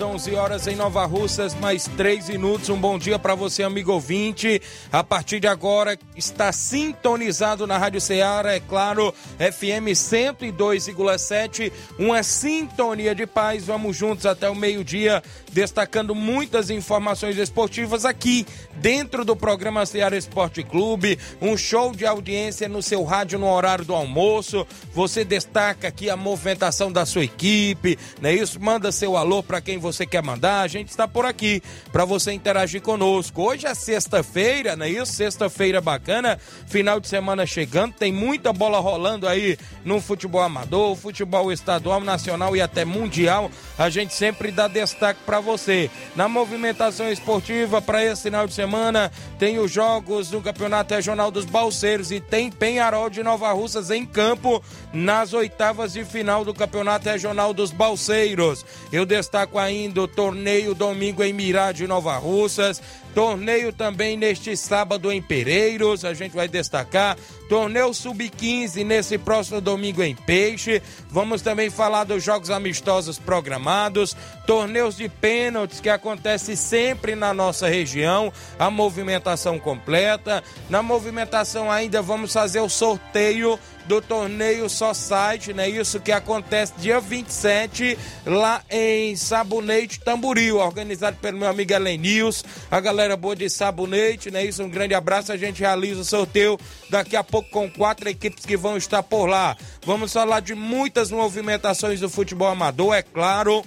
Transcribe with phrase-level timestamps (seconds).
[0.00, 2.68] 11 horas em Nova Russas, mais 3 minutos.
[2.68, 4.60] Um bom dia para você, amigo ouvinte.
[4.92, 11.72] A partir de agora, está sintonizado na Rádio Ceará, é claro, FM 102,7.
[11.98, 13.64] Uma sintonia de paz.
[13.64, 20.62] Vamos juntos até o meio-dia, destacando muitas informações esportivas aqui, dentro do programa Ceará Esporte
[20.62, 21.18] Clube.
[21.40, 24.66] Um show de audiência no seu rádio no horário do almoço.
[24.92, 28.60] Você destaca aqui a movimentação da sua equipe, não é isso?
[28.60, 32.32] Manda seu alô para quem você quer mandar, a gente está por aqui para você
[32.32, 33.42] interagir conosco.
[33.42, 35.12] Hoje é sexta-feira, não é isso?
[35.12, 41.52] Sexta-feira bacana, final de semana chegando, tem muita bola rolando aí no futebol amador, futebol
[41.52, 43.50] estadual, nacional e até mundial.
[43.78, 45.90] A gente sempre dá destaque para você.
[46.14, 51.44] Na movimentação esportiva para esse final de semana, tem os jogos do Campeonato Regional dos
[51.44, 57.08] Balseiros e tem Penharol de Nova Russas em campo nas oitavas de final do Campeonato
[57.08, 58.64] Regional dos Balseiros.
[58.90, 62.80] Eu destaco ainda o torneio domingo em Mirade, Nova Russas.
[63.14, 67.16] Torneio também neste sábado em Pereiros, a gente vai destacar.
[67.48, 70.82] Torneio Sub-15 nesse próximo domingo em Peixe.
[71.08, 74.14] Vamos também falar dos jogos amistosos programados,
[74.46, 80.44] torneios de pênaltis que acontece sempre na nossa região, a movimentação completa.
[80.68, 85.68] Na movimentação ainda vamos fazer o sorteio do torneio Site, né?
[85.68, 92.80] Isso que acontece dia 27 lá em Sabonete Tamboril, organizado pelo meu amigo Elenius, a
[92.80, 94.44] galera boa de Sabonete, né?
[94.44, 96.58] Isso, um grande abraço, a gente realiza o sorteio
[96.90, 99.56] daqui a pouco com quatro equipes que vão estar por lá.
[99.84, 103.64] Vamos falar de muitas movimentações do futebol amador, é claro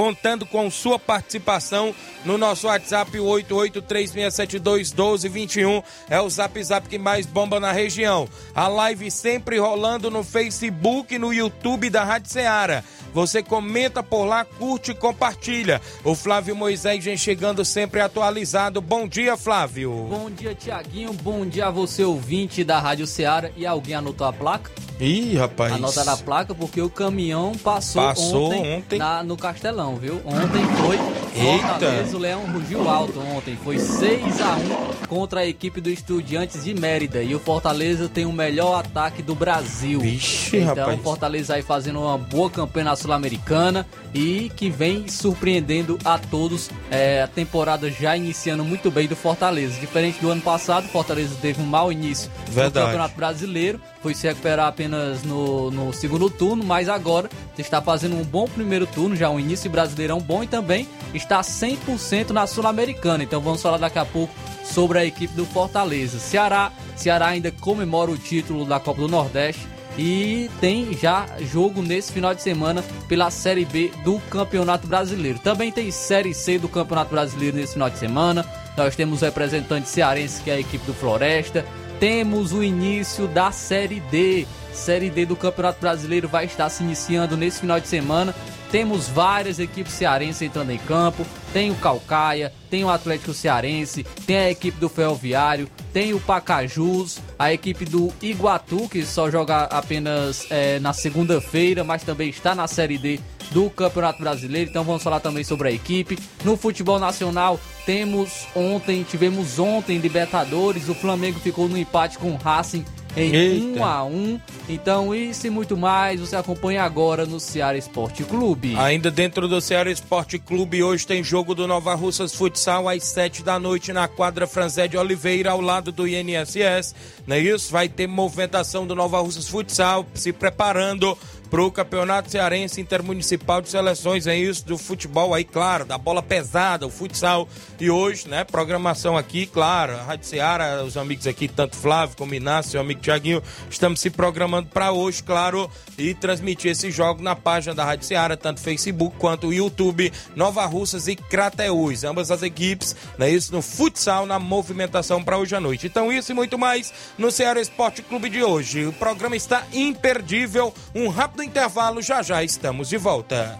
[0.00, 5.82] contando com sua participação no nosso WhatsApp 8836721221.
[6.10, 8.28] É o zap zap que mais bomba na região.
[8.54, 12.84] A live sempre rolando no Facebook e no YouTube da Rádio Ceará.
[13.14, 15.80] Você comenta por lá, curte e compartilha.
[16.04, 18.82] O Flávio Moisés vem chegando sempre atualizado.
[18.82, 20.06] Bom dia, Flávio.
[20.10, 21.14] Bom dia, Tiaguinho.
[21.14, 23.48] Bom dia a você, ouvinte da Rádio Ceará.
[23.56, 24.70] E alguém anotou a placa?
[25.00, 25.72] Ih, rapaz.
[25.74, 28.98] Anotaram a placa porque o caminhão passou, Passou ontem, ontem.
[28.98, 30.20] na- no Castelão, viu?
[30.24, 30.98] Ontem foi.
[31.36, 33.56] Fortaleza, o Leão rugiu alto ontem.
[33.62, 34.56] Foi 6 a
[35.02, 37.22] 1 contra a equipe do Estudiantes de Mérida.
[37.22, 40.00] E o Fortaleza tem o melhor ataque do Brasil.
[40.00, 40.98] Vixe, então, rapaz.
[40.98, 46.70] o Fortaleza aí fazendo uma boa campanha na Sul-Americana e que vem surpreendendo a todos.
[46.90, 49.78] É, a temporada já iniciando muito bem do Fortaleza.
[49.78, 52.78] Diferente do ano passado, o Fortaleza teve um mau início Verdade.
[52.78, 53.80] no Campeonato Brasileiro.
[54.02, 58.86] Foi se recuperar apenas no, no segundo turno, mas agora está fazendo um bom primeiro
[58.86, 63.22] turno, já um início brasileirão bom e também está 100% na Sul-Americana.
[63.22, 66.18] Então vamos falar daqui a pouco sobre a equipe do Fortaleza.
[66.18, 69.66] Ceará, Ceará ainda comemora o título da Copa do Nordeste
[69.98, 75.38] e tem já jogo nesse final de semana pela Série B do Campeonato Brasileiro.
[75.38, 78.44] Também tem Série C do Campeonato Brasileiro nesse final de semana.
[78.76, 81.64] Nós temos o representante cearense que é a equipe do Floresta.
[82.00, 84.46] Temos o início da Série D.
[84.76, 88.34] Série D do Campeonato Brasileiro vai estar se iniciando nesse final de semana.
[88.70, 91.26] Temos várias equipes cearenses entrando em campo.
[91.52, 97.18] Tem o Calcaia, tem o Atlético Cearense, tem a equipe do Ferroviário, tem o Pacajus,
[97.38, 102.66] a equipe do Iguatu, que só joga apenas eh, na segunda-feira, mas também está na
[102.66, 103.20] Série D
[103.52, 104.68] do Campeonato Brasileiro.
[104.68, 106.18] Então vamos falar também sobre a equipe.
[106.44, 112.36] No futebol nacional, temos ontem, tivemos ontem Libertadores, o Flamengo ficou no empate com o
[112.36, 112.84] Racing
[113.16, 113.80] em Eita.
[113.80, 114.40] 1 a 1.
[114.68, 118.74] Então, isso e muito mais, você acompanha agora no Ceará Esporte Clube.
[118.76, 123.42] Ainda dentro do Ceará Esporte Clube, hoje tem jogo do Nova Russas Futsal às 7
[123.42, 126.94] da noite na quadra Franzé de Oliveira, ao lado do INSS.
[127.26, 127.72] Não é isso?
[127.72, 131.16] Vai ter movimentação do Nova Russas Futsal se preparando
[131.50, 136.86] pro Campeonato Cearense Intermunicipal de Seleções, é isso, do futebol aí, claro, da bola pesada,
[136.86, 137.48] o futsal.
[137.78, 142.34] E hoje, né, programação aqui, claro, a Rádio Ceará, os amigos aqui, tanto Flávio como
[142.34, 147.36] Inácio, o amigo Tiaguinho, estamos se programando para hoje, claro, e transmitir esse jogo na
[147.36, 152.04] página da Rádio Ceará, tanto Facebook quanto YouTube, Nova Russas e Crateús.
[152.04, 155.86] Ambas as equipes, né, isso no futsal, na movimentação para hoje à noite.
[155.86, 158.86] Então, isso e muito mais no Ceará Esporte Clube de hoje.
[158.86, 160.72] O programa está imperdível.
[160.94, 163.58] Um rápido intervalo, já já estamos de volta.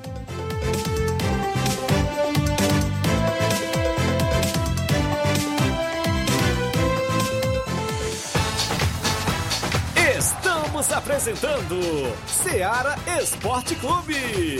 [10.18, 11.80] Estamos apresentando
[12.26, 14.58] Ceará Esporte Clube.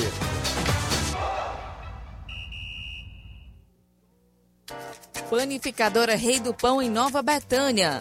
[5.28, 8.00] Panificadora Rei do Pão em Nova Betânia.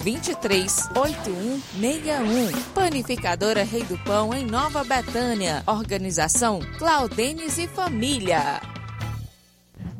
[0.00, 2.62] 23 8161.
[2.74, 5.62] Panificadora Rei do Pão em Nova Betânia.
[5.66, 8.60] Organização Claudenes e Família.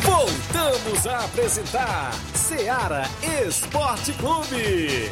[0.02, 3.04] Voltamos a apresentar Seara
[3.46, 5.10] Esporte Clube.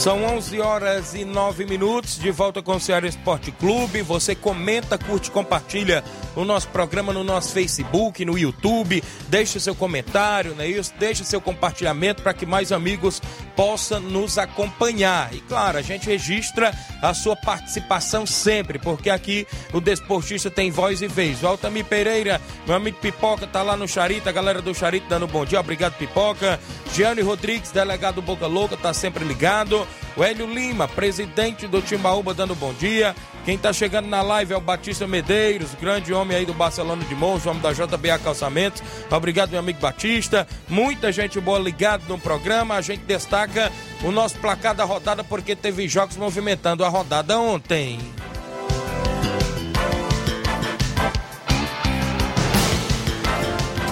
[0.00, 4.00] São 11 horas e 9 minutos, de volta com o Ceará Esporte Clube.
[4.00, 6.02] Você comenta, curte, compartilha
[6.34, 9.04] o nosso programa no nosso Facebook, no YouTube.
[9.28, 10.94] Deixe seu comentário, não é isso?
[10.98, 13.20] Deixe seu compartilhamento para que mais amigos
[13.54, 15.34] possam nos acompanhar.
[15.34, 21.02] E claro, a gente registra a sua participação sempre, porque aqui o desportista tem voz
[21.02, 21.40] e vez.
[21.42, 25.44] O Pereira, meu amigo Pipoca, tá lá no Charita, a galera do Charita dando bom
[25.44, 25.60] dia.
[25.60, 26.58] Obrigado, Pipoca.
[26.94, 29.86] Gianni Rodrigues, delegado Boca Louca, tá sempre ligado.
[30.16, 33.14] O Hélio Lima, presidente do Timbaúba, dando bom dia.
[33.44, 37.14] Quem tá chegando na live é o Batista Medeiros, grande homem aí do Barcelona de
[37.14, 38.82] Mons, homem da JBA Calçamentos.
[39.10, 40.46] Obrigado, meu amigo Batista.
[40.68, 42.74] Muita gente boa ligado no programa.
[42.74, 43.72] A gente destaca
[44.02, 47.98] o nosso placar da rodada porque teve jogos movimentando a rodada ontem.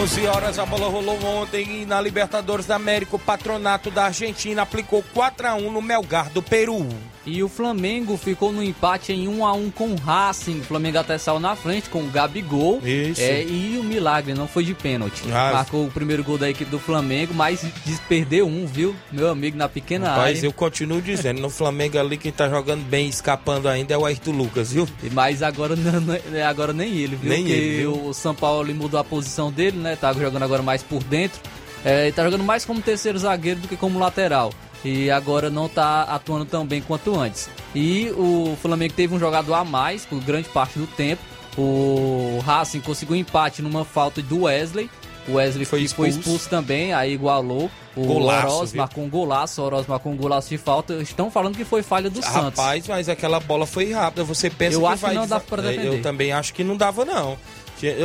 [0.00, 4.62] 11 horas a bola rolou ontem e na Libertadores da América o patronato da Argentina
[4.62, 6.88] aplicou 4 a 1 no Melgar do Peru.
[7.26, 10.60] E o Flamengo ficou no empate em 1 a 1 com o Racing.
[10.60, 12.80] O Flamengo até saiu na frente com o Gabigol.
[12.82, 13.20] Isso.
[13.20, 15.22] É, e o milagre não foi de pênalti.
[15.30, 15.50] Ah.
[15.52, 17.62] Marcou o primeiro gol da equipe do Flamengo, mas
[18.08, 18.96] perdeu um, viu?
[19.12, 20.46] Meu amigo na pequena Mas área.
[20.46, 24.32] eu continuo dizendo, no Flamengo ali quem tá jogando bem, escapando ainda é o Ayrton
[24.32, 24.88] Lucas, viu?
[25.12, 27.28] Mas agora, não- não- agora nem ele, viu?
[27.30, 28.06] Nem Porque ele, viu?
[28.06, 29.94] o São Paulo mudou a posição dele, né?
[29.94, 31.38] Tá jogando agora mais por dentro.
[31.84, 34.52] É, tá jogando mais como terceiro zagueiro do que como lateral.
[34.84, 37.50] E agora não tá atuando tão bem quanto antes.
[37.74, 41.22] E o Flamengo teve um jogador a mais por grande parte do tempo.
[41.58, 44.88] O Racing conseguiu um empate numa falta do Wesley.
[45.28, 46.18] O Wesley Foi foi, foi expulso.
[46.20, 47.70] expulso também, aí igualou.
[47.94, 48.80] O Golaço, Oroz viu?
[48.80, 50.94] marcou um golaço, o Oroz marcou um golaço de falta.
[51.02, 52.34] Estão falando que foi falha do Santos.
[52.58, 54.24] Rapaz, mas aquela bola foi rápida.
[54.24, 55.96] Você pensa Eu que acho que vai não deva- dá pra É, defender.
[55.98, 57.36] Eu também acho que não dava, não.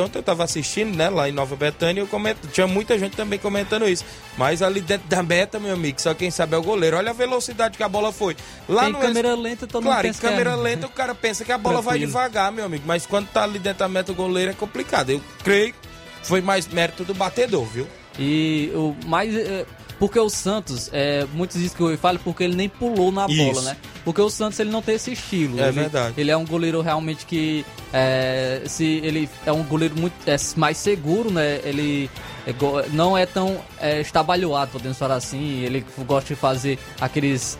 [0.03, 3.37] Ontem eu tava assistindo, né, lá em Nova Betânia, eu comento, tinha muita gente também
[3.39, 4.05] comentando isso.
[4.37, 6.97] Mas ali dentro da meta, meu amigo, só quem sabe é o goleiro.
[6.97, 8.35] Olha a velocidade que a bola foi.
[8.69, 10.89] Lá Tem no câmera lenta, todo Claro, mundo em pensa que é- câmera lenta o
[10.89, 12.07] cara pensa que a bola vai Tranquilo.
[12.07, 12.83] devagar, meu amigo.
[12.85, 15.09] Mas quando tá ali dentro da meta o goleiro é complicado.
[15.09, 15.79] Eu creio que
[16.23, 17.87] foi mais mérito do batedor, viu?
[18.17, 19.35] E o mais.
[19.35, 19.65] é,
[19.99, 23.37] porque o Santos, é, muitos dizem que eu falo porque ele nem pulou na Isso.
[23.53, 23.77] bola, né?
[24.05, 25.59] Porque o Santos ele não tem esse estilo.
[25.59, 26.13] É ele, verdade.
[26.15, 27.65] Ele é um goleiro realmente que.
[27.91, 31.59] É, se ele é um goleiro muito é, mais seguro, né?
[31.63, 32.09] Ele
[32.45, 32.53] é
[32.91, 35.61] não é tão é, estabalhoado, podemos falar assim.
[35.63, 37.57] Ele gosta de fazer aqueles,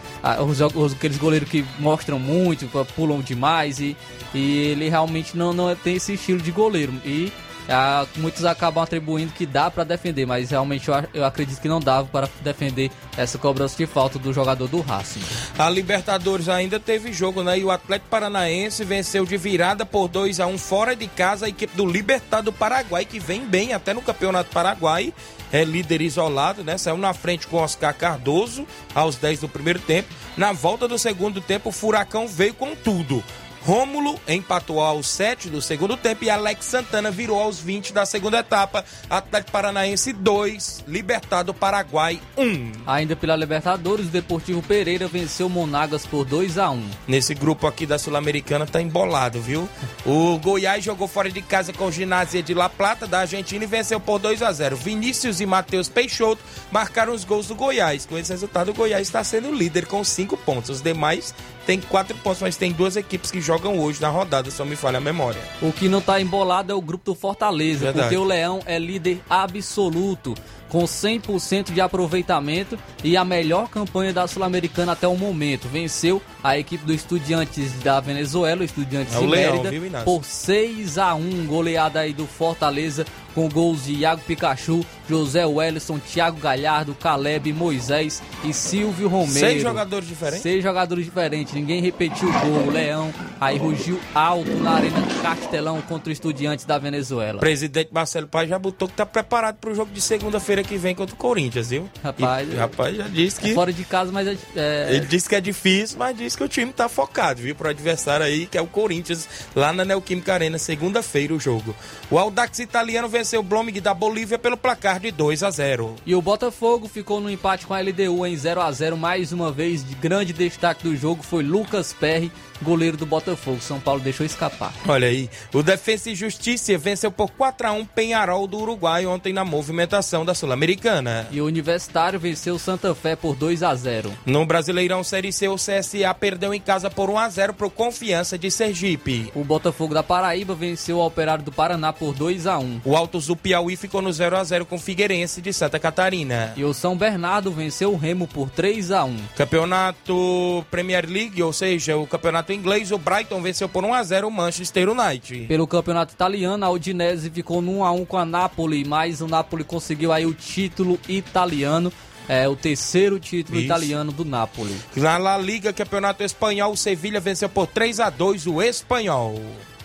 [0.47, 3.97] os, os- aqueles goleiros que mostram muito, pulam demais e,
[4.33, 6.93] e ele realmente não, não tem esse estilo de goleiro.
[7.03, 7.31] E
[7.69, 12.07] ah, muitos acabam atribuindo que dá pra defender, mas realmente eu, acredito que não dava
[12.07, 15.22] para defender essa cobrança de falta do jogador do Racing.
[15.57, 17.57] A Libertadores ainda teve jogo, né?
[17.60, 21.50] E o Atlético Paranaense venceu de virada por 2 a 1 fora de casa a
[21.50, 25.13] equipe do Libertad do Paraguai, que vem bem até no Campeonato Paraguai.
[25.51, 26.77] É líder isolado, né?
[26.77, 30.10] Saiu na frente com Oscar Cardoso aos 10 do primeiro tempo.
[30.36, 33.24] Na volta do segundo tempo, o Furacão veio com tudo.
[33.65, 38.38] Rômulo empatou aos 7 do segundo tempo e Alex Santana virou aos 20 da segunda
[38.38, 38.86] etapa.
[39.10, 42.72] Atlético Paranaense 2, Libertad do Paraguai 1.
[42.86, 47.88] Ainda pela Libertadores, o Deportivo Pereira venceu Monagas por 2 a 1 Nesse grupo aqui
[47.88, 49.67] da Sul-Americana tá embolado, viu?
[50.05, 53.67] O Goiás jogou fora de casa com o Ginásio de La Plata da Argentina e
[53.67, 54.75] venceu por 2 a 0.
[54.75, 58.05] Vinícius e Matheus Peixoto marcaram os gols do Goiás.
[58.05, 60.69] Com esse resultado, o Goiás está sendo líder com 5 pontos.
[60.69, 61.34] Os demais
[61.65, 64.75] têm 4 pontos, mas tem duas equipes que jogam hoje na rodada, se não me
[64.75, 65.41] falha a memória.
[65.62, 68.07] O que não tá embolado é o grupo do Fortaleza, Verdade.
[68.07, 70.35] porque o Leão é líder absoluto,
[70.69, 75.67] com 100% de aproveitamento e a melhor campanha da Sul-Americana até o momento.
[75.67, 80.97] Venceu a equipe do Estudiantes da Venezuela, o Estudiantes É o Leão, viu, por 6
[80.97, 86.95] a 1 goleada aí do Fortaleza, com gols de Iago Pikachu, José Wellison, Thiago Galhardo,
[86.95, 89.31] Caleb, Moisés e Silvio Romero.
[89.39, 90.41] Seis jogadores diferentes?
[90.41, 92.67] Seis jogadores diferentes, ninguém repetiu o gol.
[92.67, 97.38] O Leão aí rugiu alto na Arena Castelão contra o Estudiantes da Venezuela.
[97.38, 100.95] O presidente Marcelo Paz já botou que tá preparado pro jogo de segunda-feira que vem
[100.95, 101.89] contra o Corinthians, viu?
[102.03, 103.51] Rapaz, E, rapaz já disse que.
[103.51, 106.43] É fora de casa, mas é, é, Ele disse que é difícil, mas disse que
[106.43, 107.55] o time tá focado, viu?
[107.55, 111.75] Pro adversário aí, que é o Corinthians, lá na Neoquímica Arena, segunda-feira o jogo.
[112.09, 115.95] O Audax italiano venceu o Bloming da Bolívia pelo placar de 2 a 0.
[116.05, 119.51] E o Botafogo ficou no empate com a LDU em 0 a 0 mais uma
[119.51, 119.87] vez.
[119.87, 122.31] De grande destaque do jogo foi Lucas Perry,
[122.62, 123.59] goleiro do Botafogo.
[123.62, 124.74] São Paulo deixou escapar.
[124.88, 129.33] Olha aí, o Defensa e Justiça venceu por 4 a 1 Penharol do Uruguai ontem
[129.33, 131.27] na movimentação da Sul-Americana.
[131.31, 135.55] E o Universitário venceu Santa Fé por 2 a 0 No Brasileirão Série C, o
[135.55, 139.31] CSA perdeu em casa por 1 a 0 pro Confiança de Sergipe.
[139.35, 143.27] O Botafogo da Paraíba venceu o Operário do Paraná por 2 a 1 O Altos
[143.27, 146.53] do Piauí ficou no 0 a 0 com o Figueirense de Santa Catarina.
[146.55, 151.53] E o São Bernardo venceu o Remo por 3 a 1 Campeonato Premier League, ou
[151.53, 155.45] seja, o campeonato inglês, o Brighton venceu por 1 a 0 o Manchester United.
[155.47, 160.11] Pelo campeonato italiano, a Udinese ficou no 1x1 com a Napoli, mas o Napoli conseguiu
[160.11, 161.91] aí o título italiano,
[162.27, 163.65] é o terceiro título Isso.
[163.65, 164.75] italiano do Napoli.
[164.95, 169.35] Na La Liga, campeonato espanhol, o Sevilha venceu por 3 a 2 o Espanhol.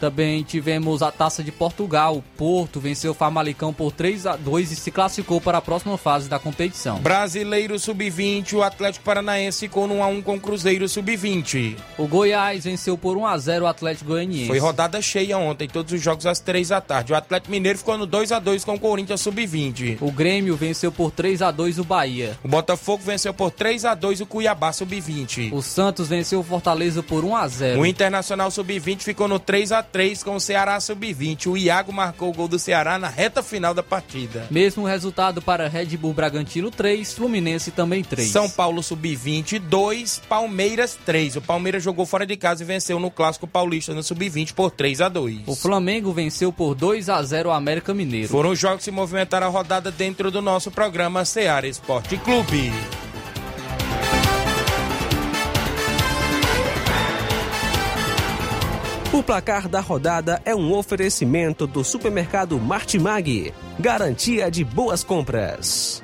[0.00, 4.72] Também tivemos a Taça de Portugal, o Porto venceu o Famalicão por 3 a 2
[4.72, 6.98] e se classificou para a próxima fase da competição.
[7.00, 11.76] Brasileiro Sub-20, o Atlético Paranaense ficou no 1 a 1 com o Cruzeiro Sub-20.
[11.98, 14.46] O Goiás venceu por 1 a 0 o Atlético Goianiense.
[14.46, 17.12] Foi rodada cheia ontem, todos os jogos às 3 da tarde.
[17.12, 19.98] O Atlético Mineiro ficou no 2 a 2 com o Corinthians Sub-20.
[20.00, 22.38] O Grêmio venceu por 3 a 2 o Bahia.
[22.42, 25.52] O Botafogo venceu por 3 a 2 o Cuiabá Sub-20.
[25.52, 27.80] O Santos venceu o Fortaleza por 1 a 0.
[27.80, 31.46] O Internacional Sub-20 ficou no 3 a 3 com o Ceará Sub-20.
[31.46, 34.46] O Iago marcou o gol do Ceará na reta final da partida.
[34.50, 38.28] Mesmo resultado para Red Bull Bragantino 3, Fluminense também 3.
[38.28, 41.36] São Paulo Sub-20 2, Palmeiras 3.
[41.36, 45.00] O Palmeiras jogou fora de casa e venceu no Clássico Paulista no Sub-20 por 3
[45.00, 45.40] a 2.
[45.46, 48.28] O Flamengo venceu por 2 a 0 o América Mineiro.
[48.28, 52.70] Foram os jogos que se movimentaram a rodada dentro do nosso programa Seara Esporte Clube.
[59.12, 63.52] O placar da rodada é um oferecimento do supermercado Martimag.
[63.76, 66.00] Garantia de boas compras.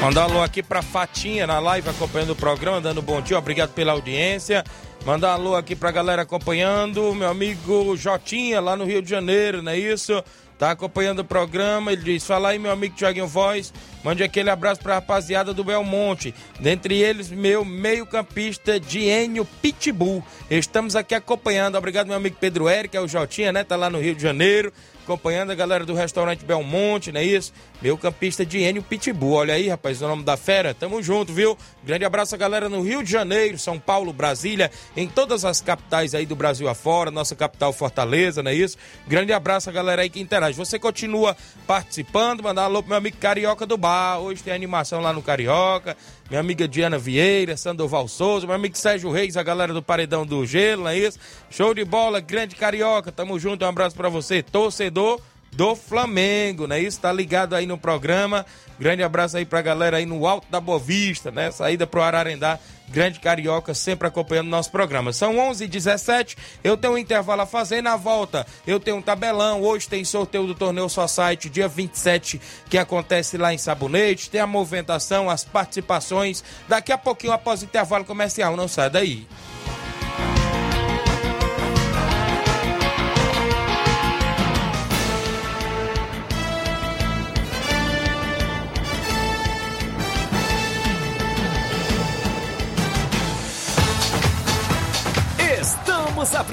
[0.00, 3.92] Mandar alô aqui pra Fatinha na live acompanhando o programa, dando bom dia, obrigado pela
[3.92, 4.64] audiência.
[5.04, 9.72] Mandar alô aqui pra galera acompanhando, meu amigo Jotinha lá no Rio de Janeiro, não
[9.72, 10.24] é isso?
[10.58, 11.92] Tá acompanhando o programa.
[11.92, 13.72] Ele diz: Fala aí, meu amigo Tiaguinho Voz.
[14.02, 16.34] Mande aquele abraço pra rapaziada do Belmonte.
[16.60, 20.24] Dentre eles, meu meio-campista Dienio Pitbull.
[20.50, 21.76] Estamos aqui acompanhando.
[21.76, 23.64] Obrigado, meu amigo Pedro Eric, é o Jotinha, né?
[23.64, 24.72] Tá lá no Rio de Janeiro
[25.06, 27.52] acompanhando a galera do restaurante Belmonte, não é isso?
[27.80, 29.34] Meu campista de Enio Pitbull.
[29.34, 30.74] Olha aí, rapaz, o nome da fera.
[30.74, 31.56] Tamo junto, viu?
[31.84, 36.14] Grande abraço a galera no Rio de Janeiro, São Paulo, Brasília, em todas as capitais
[36.14, 38.76] aí do Brasil afora, nossa capital Fortaleza, não é isso?
[39.06, 40.58] Grande abraço a galera aí que interage.
[40.58, 41.36] Você continua
[41.66, 44.18] participando, mandar alô pro meu amigo Carioca do Bar.
[44.18, 45.96] Hoje tem animação lá no Carioca.
[46.28, 50.44] Minha amiga Diana Vieira, Sandoval Souza, meu amigo Sérgio Reis, a galera do Paredão do
[50.44, 51.20] Gelo, não é isso?
[51.48, 53.12] Show de bola, grande Carioca.
[53.12, 55.20] Tamo junto, um abraço para você, torcedor
[55.52, 56.80] do Flamengo, né?
[56.80, 58.44] Isso tá ligado aí no programa.
[58.78, 61.52] Grande abraço aí pra galera aí no Alto da Boa Vista, né?
[61.52, 65.12] Saída pro Ararendá, Grande Carioca, sempre acompanhando nosso programa.
[65.12, 68.46] São 11 h 17 eu tenho um intervalo a fazer na volta.
[68.66, 73.52] Eu tenho um tabelão, hoje tem sorteio do Torneio Society, dia 27, que acontece lá
[73.52, 74.30] em Sabonete.
[74.30, 76.42] Tem a movimentação, as participações.
[76.68, 79.26] Daqui a pouquinho, após o intervalo comercial, não sai daí.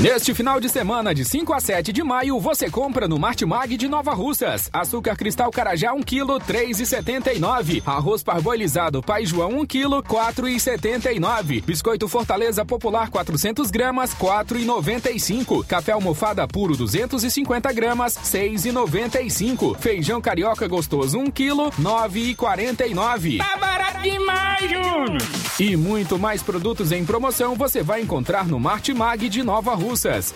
[0.00, 3.88] Neste final de semana, de 5 a 7 de maio, você compra no Martimag de
[3.88, 4.68] Nova Russas.
[4.72, 7.80] Açúcar cristal Carajá 1 kg, 3,79.
[7.86, 11.62] Arroz parboilizado Pai João 1 kg, 4,79.
[11.64, 15.64] Biscoito Fortaleza Popular 400 gramas, 4,95.
[15.64, 19.78] Café almofada puro 250 gramas, 6,95.
[19.78, 23.38] Feijão carioca gostoso 1 kg, 9,49.
[23.38, 25.22] Tá barato demais, Júnior!
[25.60, 29.83] E muito mais produtos em promoção você vai encontrar no Martimag de Nova Russas.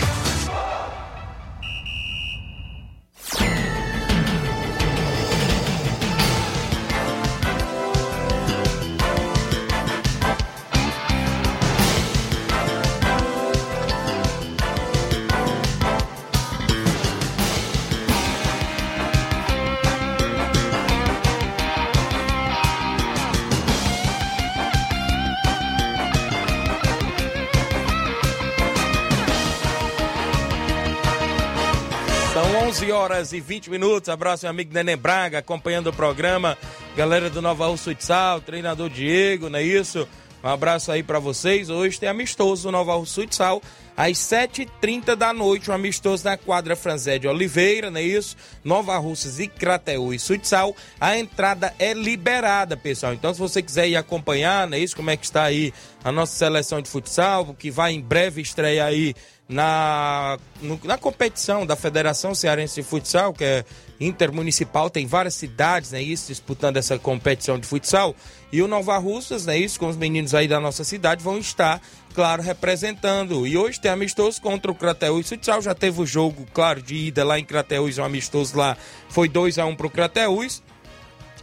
[33.21, 34.09] Horas e 20 minutos.
[34.09, 36.57] Abraço, meu amigo Neném Braga, acompanhando o programa.
[36.97, 40.07] Galera do Nova Rússia Futsal, treinador Diego, não é isso?
[40.43, 41.69] Um abraço aí para vocês.
[41.69, 43.61] Hoje tem amistoso Nova Rússia Futsal.
[43.95, 48.35] Às 7h30 da noite, um amistoso na quadra Franzé de Oliveira, não é isso?
[48.63, 50.75] Nova Russas e Crateús Futsal.
[50.99, 53.13] A entrada é liberada, pessoal.
[53.13, 54.95] Então, se você quiser ir acompanhar, não é isso?
[54.95, 55.71] Como é que está aí
[56.03, 59.13] a nossa seleção de futsal, que vai em breve estrear aí
[59.51, 63.65] na, no- na competição da Federação Cearense de Futsal, que é
[63.99, 68.15] intermunicipal, tem várias cidades, né, isso, disputando essa competição de futsal.
[68.51, 71.79] E o Nova Russas, né, isso, com os meninos aí da nossa cidade, vão estar,
[72.15, 73.45] claro, representando.
[73.45, 77.23] E hoje tem amistoso contra o Crateús Futsal, já teve o jogo, claro, de ida
[77.23, 78.75] lá em Crateús, um amistoso lá,
[79.09, 80.63] foi 2 a 1 pro Crateús.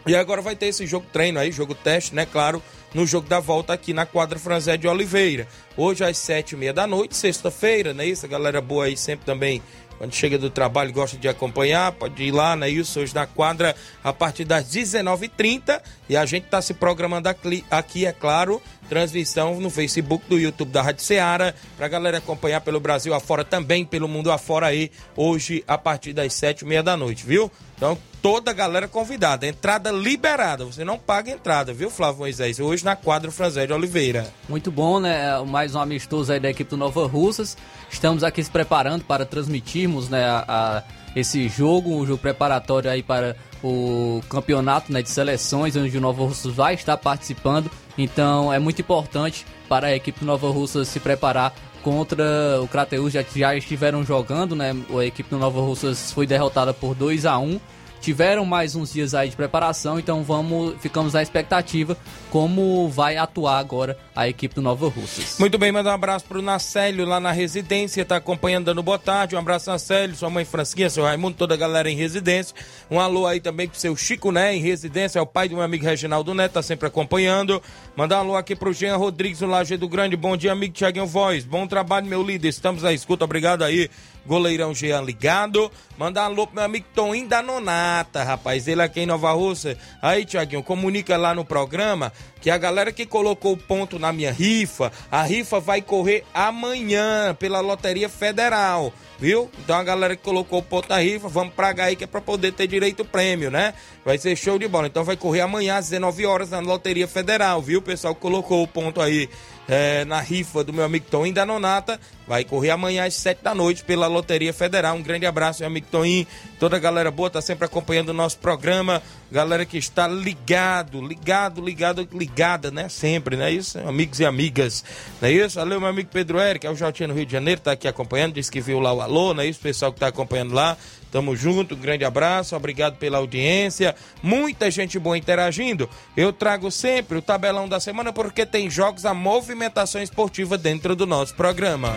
[0.07, 2.25] E agora vai ter esse jogo treino aí, jogo teste, né?
[2.25, 2.63] Claro,
[2.95, 5.47] no jogo da volta aqui na quadra Franzé de Oliveira.
[5.77, 8.07] Hoje às sete e meia da noite, sexta-feira, né?
[8.07, 9.63] Isso, a galera boa aí sempre também,
[9.99, 12.71] quando chega do trabalho, gosta de acompanhar, pode ir lá, né?
[12.71, 15.81] Isso, hoje na quadra, a partir das 19h30.
[16.09, 17.29] E a gente tá se programando
[17.71, 22.81] aqui, é claro, transmissão no Facebook do YouTube da Rádio Ceará, pra galera acompanhar pelo
[22.81, 26.97] Brasil afora, também pelo mundo afora aí, hoje a partir das sete e meia da
[26.97, 27.51] noite, viu?
[27.77, 29.47] Então, toda a galera convidada.
[29.47, 30.65] Entrada liberada.
[30.65, 32.59] Você não paga entrada, viu, Flávio Moisés?
[32.59, 34.27] Hoje na quadra Franzé de Oliveira.
[34.49, 35.39] Muito bom, né?
[35.47, 37.57] Mais um amistoso aí da equipe do Nova Russas.
[37.89, 40.83] Estamos aqui se preparando para transmitirmos né, a, a-
[41.15, 46.23] esse jogo, um jogo preparatório aí para o campeonato né, de seleções, onde o Nova
[46.25, 47.71] Russas vai estar participando.
[47.97, 53.25] Então é muito importante para a equipe Nova Russas se preparar contra o Crateus já,
[53.35, 54.77] já estiveram jogando, né?
[54.97, 57.61] A equipe do Nova Russas foi derrotada por 2 a 1
[58.01, 61.97] tiveram mais uns dias aí de preparação, então vamos, ficamos na expectativa
[62.31, 65.37] como vai atuar agora a equipe do Nova Russas.
[65.39, 69.35] Muito bem, manda um abraço pro Nacélio lá na residência, tá acompanhando, dando boa tarde,
[69.35, 72.55] um abraço Nacélio, sua mãe Francisquinha, seu Raimundo, toda a galera em residência,
[72.91, 75.65] um alô aí também pro seu Chico Né, em residência, é o pai do meu
[75.65, 77.63] amigo Reginaldo Neto, tá sempre acompanhando,
[77.97, 81.07] mandar um alô aqui pro Jean Rodrigues, no Laje do Grande, bom dia amigo Tiaguinho
[81.07, 83.91] Voz, bom trabalho meu líder, estamos à escuta, obrigado aí
[84.27, 85.71] goleirão Jean ligado.
[85.97, 88.69] Mandar alô pro meu amigo Toninho da Nonata, rapaz.
[88.69, 89.77] Ele aqui em Nova Rússia.
[90.01, 94.33] Aí, Tiaguinho, comunica lá no programa que a galera que colocou o ponto na minha
[94.33, 99.51] rifa, a rifa vai correr amanhã pela Loteria Federal, viu?
[99.59, 102.21] Então a galera que colocou o ponto na rifa, vamos pragar aí que é pra
[102.21, 103.75] poder ter direito ao prêmio, né?
[104.05, 104.87] Vai ser show de bola.
[104.87, 107.81] Então vai correr amanhã às 19 horas na Loteria Federal, viu?
[107.81, 109.29] O pessoal que colocou o ponto aí
[109.69, 112.01] é, na rifa do meu amigo Toninho da Nonata.
[112.27, 114.97] Vai correr amanhã às 7 da noite pela Loteria Federal.
[114.97, 116.27] Um grande abraço, meu amigo Toninho.
[116.59, 119.03] Toda a galera boa tá sempre acompanhando o nosso programa.
[119.31, 122.89] Galera que está ligado, ligado, ligado, ligada, né?
[122.89, 123.79] Sempre, não é isso?
[123.81, 124.83] Amigos e amigas,
[125.21, 125.59] não é isso?
[125.59, 128.35] Valeu, meu amigo Pedro Eric, é o Jotinho no Rio de Janeiro, tá aqui acompanhando,
[128.35, 129.61] disse que viu lá o alô, não é isso?
[129.61, 130.77] Pessoal que tá acompanhando lá.
[131.11, 133.95] Tamo junto, um grande abraço, obrigado pela audiência.
[134.23, 135.89] Muita gente boa interagindo.
[136.17, 141.07] Eu trago sempre o tabelão da semana porque tem jogos a movimentação esportiva dentro do
[141.07, 141.97] nosso programa.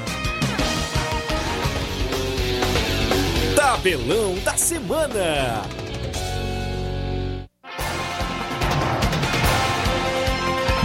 [3.55, 5.80] Tabelão da semana.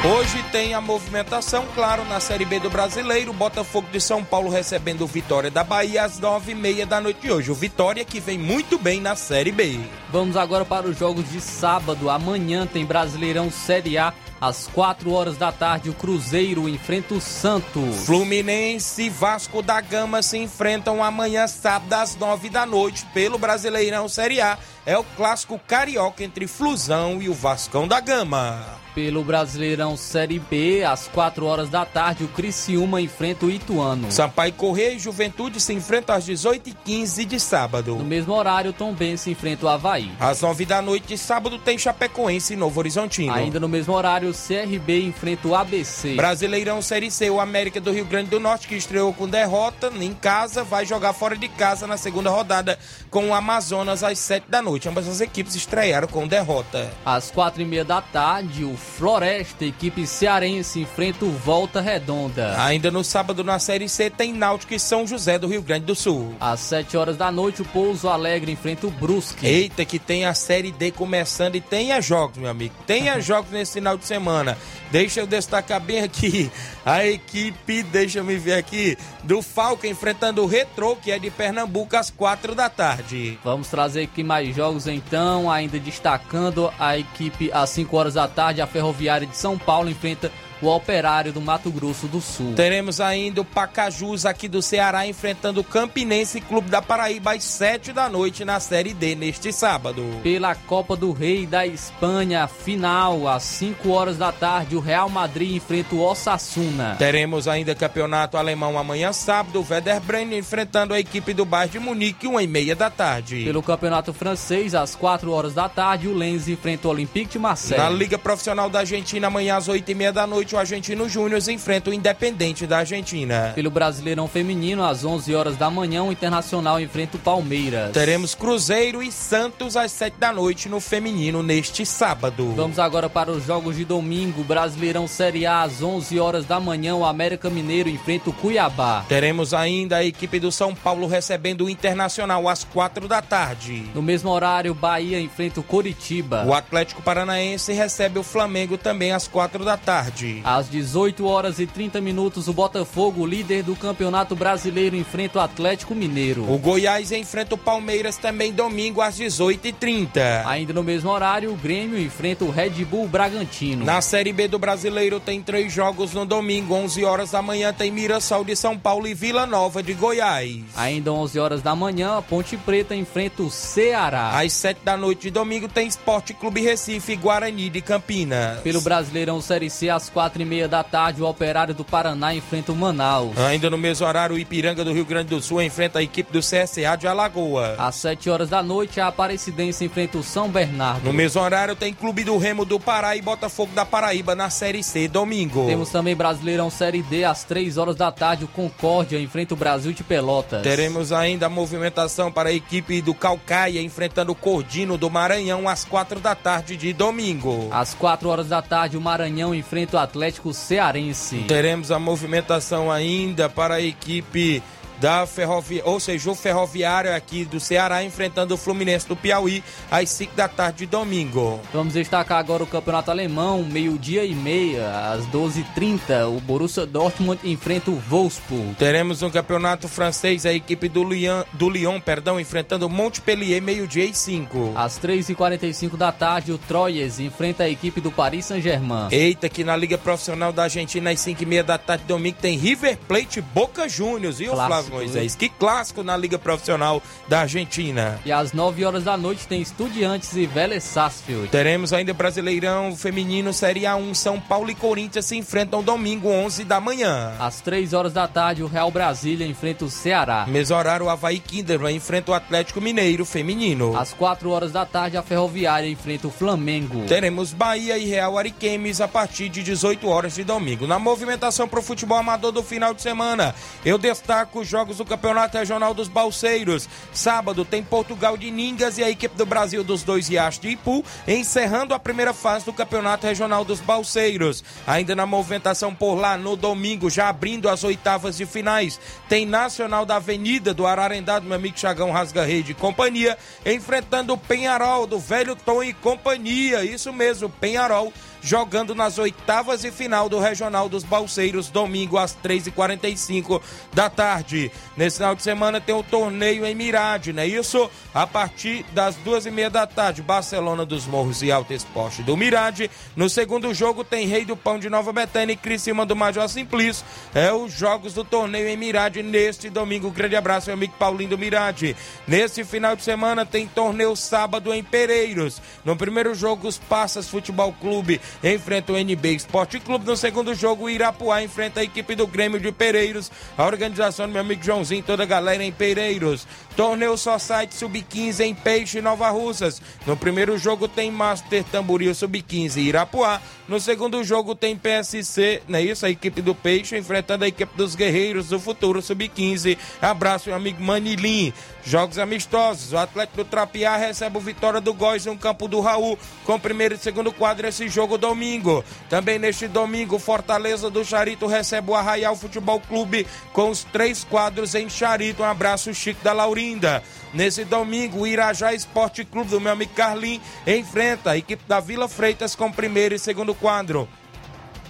[0.07, 3.33] Hoje tem a movimentação, claro, na Série B do Brasileiro.
[3.33, 7.23] Botafogo de São Paulo recebendo o Vitória da Bahia às nove e meia da noite
[7.23, 7.51] de hoje.
[7.51, 9.81] O Vitória que vem muito bem na Série B.
[10.09, 12.09] Vamos agora para os jogos de sábado.
[12.09, 14.15] Amanhã tem Brasileirão Série A.
[14.41, 18.07] Às 4 horas da tarde, o Cruzeiro enfrenta o Santos.
[18.07, 24.09] Fluminense e Vasco da Gama se enfrentam amanhã, sábado, às 9 da noite, pelo Brasileirão
[24.09, 24.57] Série A.
[24.85, 28.86] É o clássico carioca entre Flusão e o Vascão da Gama.
[28.97, 34.11] Pelo Brasileirão Série B, às 4 horas da tarde, o Criciúma enfrenta o Ituano.
[34.11, 37.97] Sampaio Correia e Juventude se enfrentam às 18h15 de sábado.
[37.97, 40.11] No mesmo horário, Tom Ben se enfrenta o Havaí.
[40.19, 43.35] Às 9 da noite de sábado tem Chapecoense e Novo Horizontino.
[43.35, 46.15] Ainda no mesmo horário, o CRB enfrenta o ABC.
[46.15, 50.15] Brasileirão Série C, o América do Rio Grande do Norte, que estreou com derrota em
[50.15, 52.79] casa, vai jogar fora de casa na segunda rodada
[53.11, 54.89] com o Amazonas às 7 da noite.
[54.89, 56.91] Ambas as equipes estrearam com derrota.
[57.05, 62.55] Às 4 e meia da tarde, o Floresta, equipe cearense, enfrenta o Volta Redonda.
[62.63, 65.95] Ainda no sábado na Série C tem Náutico e São José do Rio Grande do
[65.95, 66.35] Sul.
[66.41, 69.47] Às 7 horas da noite, o Pouso Alegre enfrenta o Brusque.
[69.47, 72.75] Eita, que tem a Série D começando e tenha jogos, meu amigo.
[72.87, 74.57] Tenha jogos nesse final de semana.
[74.91, 76.51] Deixa eu destacar bem aqui
[76.87, 81.33] a equipe, deixa eu me ver aqui, do Falca enfrentando o Retrô, que é de
[81.33, 83.37] Pernambuco, às 4 da tarde.
[83.43, 88.61] Vamos trazer aqui mais jogos então, ainda destacando a equipe às 5 horas da tarde,
[88.63, 90.31] a Ferroviária de São Paulo enfrenta
[90.63, 92.55] o Operário do Mato Grosso do Sul.
[92.55, 97.93] Teremos ainda o Pacajus aqui do Ceará enfrentando o Campinense Clube da Paraíba às 7
[97.93, 100.05] da noite na Série D neste sábado.
[100.23, 105.57] Pela Copa do Rei da Espanha, final às 5 horas da tarde, o Real Madrid
[105.57, 106.97] enfrenta o Osasuna.
[106.99, 111.79] Teremos ainda campeonato alemão amanhã sábado, o Werder Bremen enfrentando a equipe do Bayern de
[111.79, 113.45] Munique, 1 e meia da tarde.
[113.45, 117.83] Pelo campeonato francês, às 4 horas da tarde, o Lens enfrenta o Olympique de Marseille.
[117.83, 121.41] Na Liga Profissional da Argentina, amanhã às 8 e meia da noite, o Argentino Júnior
[121.49, 123.53] enfrenta o Independente da Argentina.
[123.55, 127.93] Pelo Brasileirão Feminino, às 11 horas da manhã, o Internacional enfrenta o Palmeiras.
[127.93, 132.53] Teremos Cruzeiro e Santos às 7 da noite no Feminino neste sábado.
[132.55, 134.45] Vamos agora para os jogos de domingo.
[134.45, 139.05] Brasileirão Série A, às 11 horas da manhã, o América Mineiro enfrenta o Cuiabá.
[139.09, 143.89] Teremos ainda a equipe do São Paulo recebendo o Internacional às 4 da tarde.
[143.95, 146.45] No mesmo horário, Bahia enfrenta o Coritiba.
[146.47, 150.36] O Atlético Paranaense recebe o Flamengo também às 4 da tarde.
[150.45, 155.95] Às 18 horas e 30 minutos, o Botafogo, líder do Campeonato Brasileiro, enfrenta o Atlético
[155.95, 156.51] Mineiro.
[156.51, 160.45] O Goiás enfrenta o Palmeiras também domingo às 18h30.
[160.47, 163.85] Ainda no mesmo horário, o Grêmio enfrenta o Red Bull Bragantino.
[163.85, 167.91] Na Série B do Brasileiro tem três jogos no domingo, 11 horas da manhã tem
[167.91, 170.65] Mirassol de São Paulo e Vila Nova de Goiás.
[170.77, 174.39] Ainda 11 horas da manhã, a Ponte Preta enfrenta o Ceará.
[174.39, 178.61] Às 7 da noite de domingo tem Esporte Clube Recife e Guarani de Campinas.
[178.61, 182.35] Pelo Brasileirão Série C, às 4 quatro e meia da tarde, o Operário do Paraná
[182.35, 183.39] enfrenta o Manaus.
[183.39, 186.41] Ainda no mesmo horário, o Ipiranga do Rio Grande do Sul enfrenta a equipe do
[186.41, 187.77] CSA de Alagoa.
[187.79, 191.05] Às 7 horas da noite, a Aparecidense enfrenta o São Bernardo.
[191.05, 194.83] No mesmo horário, tem Clube do Remo do Pará e Botafogo da Paraíba na Série
[194.83, 195.67] C, domingo.
[195.67, 199.93] Temos também Brasileirão Série D, às 3 horas da tarde, o Concórdia enfrenta o Brasil
[199.93, 200.63] de Pelotas.
[200.63, 205.85] Teremos ainda a movimentação para a equipe do Calcaia enfrentando o Cordino do Maranhão às
[205.85, 207.69] 4 da tarde de domingo.
[207.71, 210.16] Às 4 horas da tarde, o Maranhão enfrenta o Atlético
[210.53, 211.45] Cearense.
[211.47, 214.63] Teremos a movimentação ainda para a equipe
[215.01, 220.11] da Ferrovia, ou seja, o Ferroviário aqui do Ceará enfrentando o Fluminense do Piauí às
[220.11, 221.61] 5 da tarde de domingo.
[221.73, 227.91] Vamos destacar agora o Campeonato Alemão, meio-dia e meia, às 12h30, o Borussia Dortmund enfrenta
[227.91, 228.75] o Wolfsburg.
[228.79, 234.05] Teremos no Campeonato Francês a equipe do Lyon, do Lyon perdão, enfrentando o Montpellier, meio-dia
[234.05, 234.73] e 5.
[234.75, 239.09] Às 3h45 da tarde, o Troyes enfrenta a equipe do Paris Saint-Germain.
[239.11, 242.99] Eita, que na Liga Profissional da Argentina às 5h30 da tarde de domingo tem River
[243.09, 244.55] Plate Boca Juniors, viu,
[244.87, 245.35] Clássico, Moisés?
[245.35, 248.21] Que clássico na Liga Profissional da Argentina.
[248.25, 251.49] E às 9 horas da noite tem Estudiantes e Vélez Sarsfield.
[251.49, 256.81] Teremos ainda Brasileirão Feminino Série A1, São Paulo e Corinthians se enfrentam domingo, 11 da
[256.81, 257.35] manhã.
[257.39, 260.47] Às 3 horas da tarde, o Real Brasília enfrenta o Ceará.
[260.47, 263.97] Mesmo horário, o Havaí Kinderman enfrenta o Atlético Mineiro Feminino.
[263.97, 267.05] Às 4 horas da tarde, a Ferroviária enfrenta o Flamengo.
[267.07, 270.87] Teremos Bahia e Real Ariquemes a partir de 18 horas de domingo.
[270.87, 275.07] Na movimentação para o futebol amador do final de semana, eu destaco os jogos do
[275.07, 276.87] Campeonato Regional dos Balseiros.
[277.11, 281.03] Sábado tem Portugal de Ningas e a equipe do Brasil dos dois Riachos de Ipu,
[281.27, 284.63] encerrando a primeira fase do Campeonato Regional dos Balseiros.
[284.87, 290.05] Ainda na movimentação por lá, no domingo, já abrindo as oitavas de finais, tem Nacional
[290.05, 295.07] da Avenida do Ararendá, do meu amigo Chagão Rasga Rede e companhia, enfrentando o Penharol
[295.07, 296.85] do Velho Tom e companhia.
[296.85, 298.13] Isso mesmo, Penharol
[298.47, 303.61] jogando nas oitavas de final do Regional dos Balseiros, domingo às 3h45
[303.93, 304.71] da tarde.
[304.97, 307.91] Nesse final de semana tem o torneio em Mirade, não é isso?
[308.15, 312.37] A partir das duas e meia da tarde, Barcelona dos Morros e Alto Esporte do
[312.37, 312.89] Mirade.
[313.17, 317.05] No segundo jogo tem Rei do Pão de Nova Betânia e Criciúma do Major Simplício.
[317.35, 320.09] É os jogos do torneio em Mirade neste domingo.
[320.13, 321.97] grande abraço, meu amigo Paulinho do Mirade.
[322.29, 325.61] Nesse final de semana tem torneio sábado em Pereiros.
[325.85, 330.07] No primeiro jogo, os Passas Futebol Clube enfrenta o NB Esporte Clube.
[330.07, 333.31] No segundo jogo, o Irapuá enfrenta a equipe do Grêmio de Pereiros.
[333.57, 336.47] A organização do meu amigo Joãozinho, toda a galera em Pereiros.
[336.77, 339.81] Torneio Society Sub-15 em Peixe, Nova Russas.
[340.07, 343.41] No primeiro jogo tem Master Tamboril Sub-15 Irapuá.
[343.69, 346.07] No segundo jogo tem PSC, não é isso?
[346.07, 349.77] A equipe do Peixe enfrentando a equipe dos Guerreiros do Futuro Sub-15.
[350.01, 351.53] Abraço, meu amigo Manilim.
[351.85, 352.93] Jogos amistosos.
[352.93, 356.17] O Atlético do Trapiá recebe o Vitória do Góis no campo do Raul.
[356.45, 358.85] Com primeiro e segundo quadro esse jogo domingo.
[359.09, 364.77] Também neste domingo, Fortaleza do Charito recebe o Arraial Futebol Clube com os três quadros
[364.77, 365.43] em Charito.
[365.43, 367.03] Um abraço, Chico da Laurinda.
[367.37, 372.09] Nesse domingo, o Irajá Esporte Clube do meu amigo Carlim enfrenta a equipe da Vila
[372.09, 374.09] Freitas com primeiro e segundo quadro.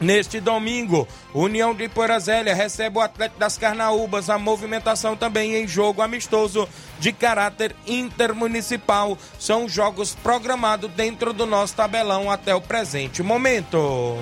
[0.01, 4.31] Neste domingo, União de Porazélia recebe o Atlético das Carnaúbas.
[4.31, 6.69] A movimentação também em jogo amistoso
[7.01, 9.19] de caráter intermunicipal.
[9.41, 14.17] São jogos programados dentro do nosso tabelão até o presente momento.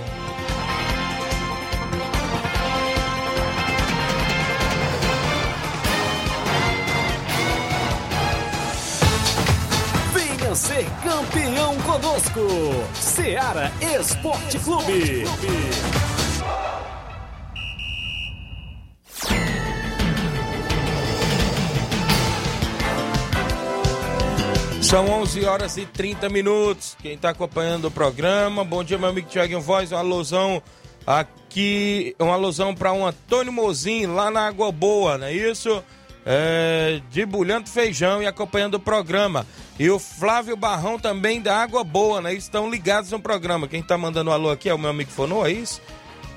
[10.54, 12.40] Ser campeão conosco.
[12.94, 15.24] Seara Esporte Clube.
[24.80, 26.96] São 11 horas e 30 minutos.
[27.02, 29.90] Quem está acompanhando o programa, bom dia, meu amigo Tiaguinho Voz.
[29.90, 30.62] Uma alusão
[31.04, 35.82] aqui, uma alusão para um Antônio Mozin lá na Água Boa, não é isso?
[36.26, 39.46] É, de Bulhando Feijão e acompanhando o programa.
[39.78, 42.32] E o Flávio Barrão também da Água Boa, né?
[42.32, 43.68] Estão ligados no programa.
[43.68, 45.82] Quem está mandando um alô aqui é o meu amigo Fonô, é isso?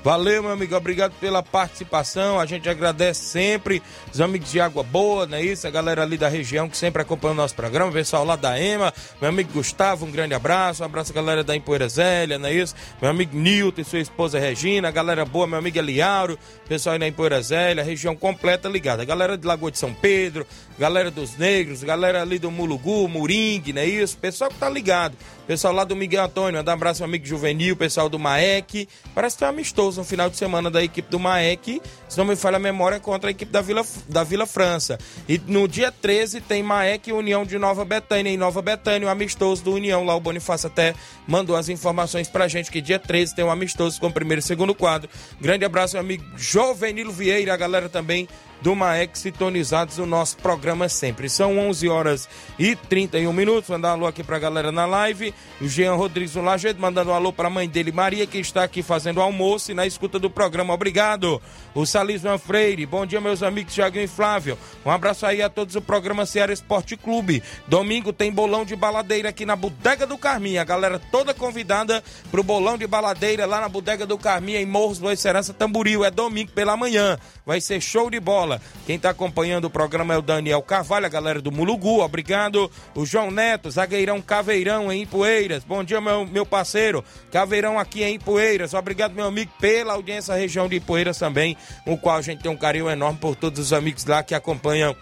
[0.02, 2.38] Valeu, meu amigo, obrigado pela participação.
[2.38, 3.82] A gente agradece sempre
[4.12, 5.66] os amigos de Água Boa, não é isso?
[5.66, 8.58] A galera ali da região que sempre acompanha o nosso programa, o pessoal lá da
[8.58, 10.82] EMA, meu amigo Gustavo, um grande abraço.
[10.82, 12.74] Um abraço a galera da Empoeira Zélia, não é isso?
[13.02, 16.98] Meu amigo Nilton e sua esposa Regina, a galera boa, meu amigo Eliauro, pessoal aí
[16.98, 19.02] da Empoeira Zélia, região completa ligada.
[19.02, 20.46] A galera de Lagoa de São Pedro,
[20.78, 24.16] galera dos Negros, galera ali do Mulugu, Muringue, não é isso?
[24.16, 25.16] Pessoal que tá ligado.
[25.46, 28.86] Pessoal lá do Miguel Antônio, mandar um abraço ao amigo Juvenil, pessoal do Maek.
[29.14, 32.24] Parece que é amistoso amistoso no final de semana da equipe do Maek, se não
[32.24, 34.98] me falha a memória, contra a equipe da Vila, da Vila França.
[35.28, 38.30] E no dia 13 tem Maek e União de Nova Betânia.
[38.30, 40.04] Em Nova Betânia, o amistoso do União.
[40.04, 40.94] Lá o Bonifácio até
[41.26, 44.42] mandou as informações pra gente que dia 13 tem um amistoso com o primeiro e
[44.42, 45.08] segundo quadro.
[45.40, 48.28] Grande abraço, meu amigo Jovenilo Vieira, a galera também
[48.60, 51.28] do Maek sintonizados no nosso programa sempre.
[51.28, 53.70] São 11 horas e 31 minutos.
[53.70, 55.34] Mandar um alô aqui pra galera na live.
[55.60, 58.82] O Jean Rodrigues do Lajeado mandando um alô pra mãe dele, Maria, que está aqui
[58.82, 60.74] fazendo almoço e na escuta do programa.
[60.74, 61.40] Obrigado.
[61.74, 62.86] O Salisman Freire.
[62.86, 64.58] Bom dia, meus amigos Tiago e Flávio.
[64.84, 67.42] Um abraço aí a todos do programa Ceará Esporte Clube.
[67.66, 70.62] Domingo tem bolão de baladeira aqui na Bodega do Carminha.
[70.62, 74.98] A galera toda convidada pro bolão de baladeira lá na Bodega do Carminha, em Morros
[74.98, 76.04] do Serança Tamburil.
[76.04, 77.18] É domingo pela manhã.
[77.44, 78.47] Vai ser show de bola.
[78.86, 82.70] Quem está acompanhando o programa é o Daniel Carvalho, a galera do Mulugu, obrigado.
[82.94, 85.64] O João Neto, zagueirão Caveirão em Ipueiras.
[85.64, 87.04] Bom dia, meu, meu parceiro.
[87.30, 88.74] Caveirão aqui em Ipueiras.
[88.74, 91.56] Obrigado, meu amigo, pela audiência região de Ipueiras também,
[91.86, 94.96] o qual a gente tem um carinho enorme por todos os amigos lá que acompanham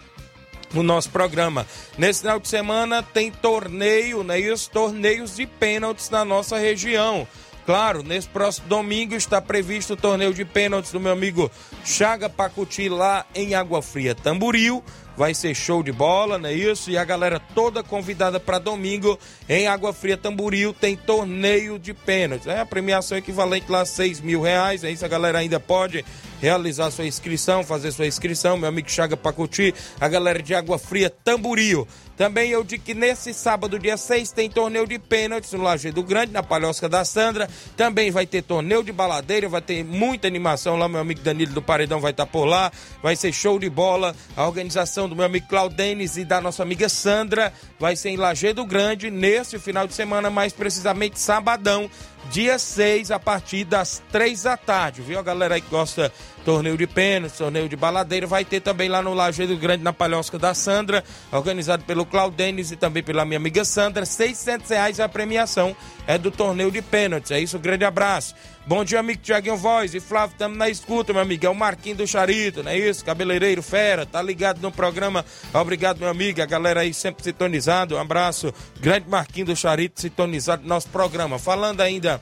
[0.73, 1.65] o nosso programa.
[1.97, 4.39] Nesse final de semana tem torneio, né?
[4.39, 7.27] E os torneios de pênaltis na nossa região.
[7.67, 11.51] Claro, nesse próximo domingo está previsto o torneio de pênaltis do meu amigo
[11.83, 14.81] Chaga Pacuti lá em Água Fria, Tamburil.
[15.17, 16.89] Vai ser show de bola, não é isso?
[16.89, 22.47] E a galera toda convidada para domingo em Água Fria, Tamburil, tem torneio de pênaltis.
[22.47, 24.85] É a premiação equivalente lá a 6 mil reais.
[24.85, 26.05] É isso, a galera ainda pode
[26.39, 28.55] realizar sua inscrição, fazer sua inscrição.
[28.55, 31.85] Meu amigo Chaga Pacuti, a galera de Água Fria, Tamburil.
[32.17, 36.31] Também eu digo que nesse sábado, dia 6, tem torneio de pênaltis no Lajeado Grande,
[36.31, 37.47] na Palhosca da Sandra.
[37.77, 40.89] Também vai ter torneio de baladeira, vai ter muita animação lá.
[40.89, 42.71] Meu amigo Danilo do Paredão vai estar por lá.
[43.03, 44.15] Vai ser show de bola.
[44.35, 48.65] A organização do meu amigo Claudenes e da nossa amiga Sandra vai ser em Lajeado
[48.65, 51.87] Grande nesse final de semana, mais precisamente sabadão
[52.29, 55.19] dia 6, a partir das 3 da tarde, viu?
[55.19, 56.11] A galera aí que gosta
[56.47, 60.39] torneio de pênalti, torneio de baladeira, vai ter também lá no Lajeado Grande, na Palhosca
[60.39, 65.75] da Sandra, organizado pelo Claudenis e também pela minha amiga Sandra, 600 reais a premiação
[66.07, 68.33] é do torneio de pênaltis, é isso, um grande abraço.
[68.65, 71.97] Bom dia, amigo Tiaguinho Voz e Flávio, estamos na escuta, meu amigo, é o Marquinho
[71.97, 73.03] do Charito, não é isso?
[73.03, 77.99] Cabeleireiro Fera, tá ligado no programa, obrigado, meu amigo, a galera aí sempre sintonizado, um
[77.99, 81.37] abraço, grande Marquinho do Charito, sintonizado no nosso programa.
[81.37, 82.21] Falando ainda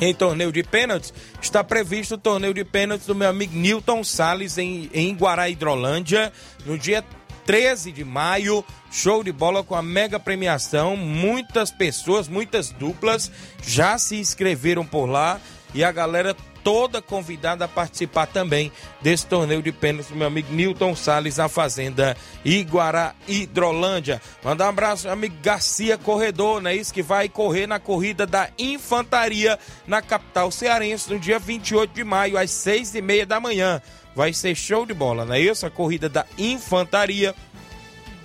[0.00, 4.58] em torneio de pênaltis, está previsto o torneio de pênaltis do meu amigo Newton Salles
[4.58, 6.32] em, em Guará, Hidrolândia,
[6.64, 7.04] no dia
[7.44, 8.64] 13 de maio.
[8.90, 10.96] Show de bola com a mega premiação.
[10.96, 13.30] Muitas pessoas, muitas duplas
[13.62, 15.40] já se inscreveram por lá
[15.74, 16.36] e a galera
[16.68, 21.48] toda convidada a participar também desse torneio de pênaltis do meu amigo Newton Salles na
[21.48, 24.20] Fazenda Iguará Hidrolândia.
[24.44, 26.92] Mandar um abraço ao amigo Garcia Corredor, não é isso?
[26.92, 32.36] Que vai correr na corrida da Infantaria na capital cearense no dia 28 de maio,
[32.36, 33.80] às seis e meia da manhã.
[34.14, 35.64] Vai ser show de bola, não é isso?
[35.64, 37.34] A corrida da Infantaria,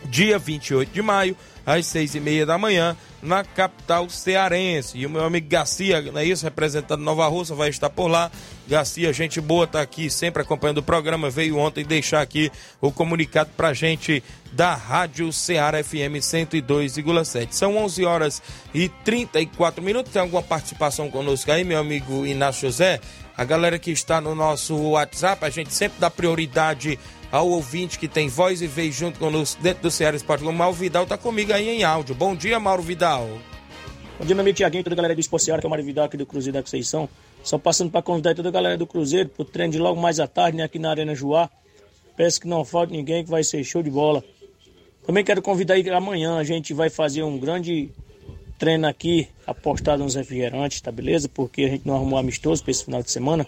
[0.09, 4.97] dia 28 de maio, às seis e meia da manhã, na capital cearense.
[4.97, 6.43] E o meu amigo Garcia, não é isso?
[6.43, 8.29] Representando Nova Russa, vai estar por lá.
[8.67, 11.29] Garcia, gente boa, tá aqui sempre acompanhando o programa.
[11.29, 17.47] Veio ontem deixar aqui o comunicado pra gente da Rádio Ceará FM 102,7.
[17.51, 18.41] São 11 horas
[18.73, 20.11] e 34 minutos.
[20.11, 22.99] Tem alguma participação conosco aí, meu amigo Inácio José?
[23.35, 26.99] A galera que está no nosso WhatsApp, a gente sempre dá prioridade
[27.33, 30.55] ao ouvinte que tem voz e vez junto conosco dentro do Ceará Esporte Clube.
[30.55, 32.13] Mauro Vidal tá comigo aí em áudio.
[32.13, 33.27] Bom dia, Mauro Vidal.
[34.19, 35.83] Bom dia, meu amigo Tiaguinho, toda a galera do Esporte Ceará, que é o Mário
[35.83, 37.09] Vidal aqui do Cruzeiro da Conceição.
[37.43, 40.27] Só passando para convidar toda a galera do Cruzeiro pro treino de logo mais à
[40.27, 41.49] tarde, né, aqui na Arena Joá.
[42.15, 44.23] Peço que não falte ninguém, que vai ser show de bola.
[45.03, 47.89] Também quero convidar aí amanhã a gente vai fazer um grande
[48.59, 51.27] treino aqui, apostado nos refrigerantes, tá beleza?
[51.27, 53.47] Porque a gente não arrumou amistoso para esse final de semana.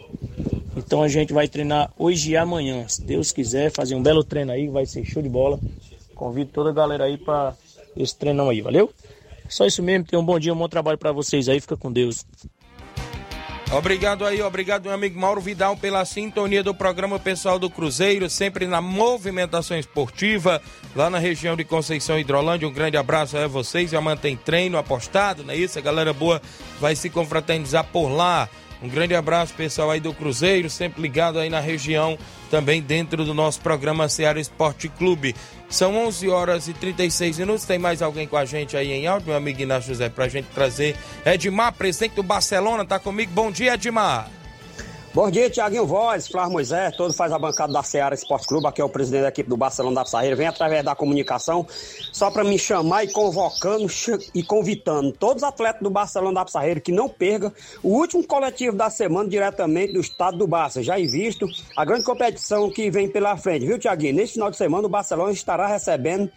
[0.86, 4.52] Então a gente vai treinar hoje e amanhã, se Deus quiser, fazer um belo treino
[4.52, 5.60] aí, vai ser show de bola.
[6.14, 7.56] Convido toda a galera aí para
[7.98, 8.92] esse treinão aí, valeu?
[9.50, 11.92] Só isso mesmo, tenham um bom dia, um bom trabalho para vocês aí, fica com
[11.92, 12.26] Deus.
[13.72, 18.68] Obrigado aí, obrigado meu amigo Mauro Vidal pela sintonia do programa Pessoal do Cruzeiro, sempre
[18.68, 20.62] na movimentação esportiva,
[20.96, 22.68] lá na região de Conceição Hidrolândia.
[22.68, 25.80] Um grande abraço a vocês, já mantém treino apostado, não é isso?
[25.80, 26.40] A galera boa
[26.80, 28.48] vai se confraternizar por lá.
[28.86, 32.20] Um grande abraço, pessoal aí do Cruzeiro, sempre ligado aí na região,
[32.52, 35.36] também dentro do nosso programa Ceará Esporte Clube.
[35.68, 37.66] São 11 horas e 36 minutos.
[37.66, 40.46] Tem mais alguém com a gente aí em áudio, meu amigo Inácio José, pra gente
[40.54, 40.96] trazer.
[41.26, 43.32] Edmar, presidente do Barcelona, tá comigo.
[43.34, 44.30] Bom dia, Edmar.
[45.16, 48.82] Bom dia, Tiaguinho Voz, Flávio Moisés, todo faz a bancada da Seara Esporte Clube, aqui
[48.82, 51.66] é o presidente da equipe do Barcelona da Pissarreira, vem através da comunicação,
[52.12, 53.88] só para me chamar e convocando
[54.34, 57.50] e convitando todos os atletas do Barcelona da Pissarreira que não percam
[57.82, 61.48] o último coletivo da semana diretamente do estado do Barça, já em visto
[61.78, 64.16] a grande competição que vem pela frente, viu, Tiaguinho?
[64.16, 66.30] Neste final de semana o Barcelona estará recebendo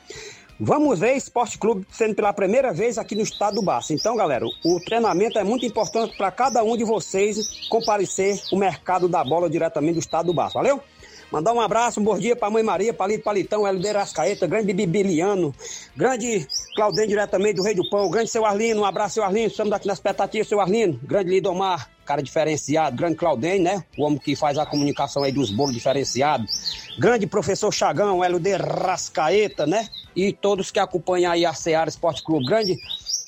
[0.61, 3.95] Vamos ver Esporte Clube sendo pela primeira vez aqui no estado do Barça.
[3.95, 9.09] Então, galera, o treinamento é muito importante para cada um de vocês comparecer o mercado
[9.09, 10.59] da bola diretamente do estado do Barça.
[10.59, 10.83] Valeu?
[11.31, 14.73] Mandar um abraço, um bom dia para a Mãe Maria, Palito Palitão, Helder Ascaeta, grande
[14.73, 15.55] Bibiliano,
[15.95, 19.71] grande Claudem diretamente do Rei do Pão, grande seu Arlino, um abraço, seu Arlino, estamos
[19.75, 23.85] aqui na expectativa, seu Arlino, grande Lidomar, cara diferenciado, grande Claudem, né?
[23.99, 29.67] O homem que faz a comunicação aí dos bolos diferenciados, grande professor Chagão, Helder Rascaeta,
[29.67, 29.87] né?
[30.17, 32.79] E todos que acompanham aí a Seara Esporte Clube, grande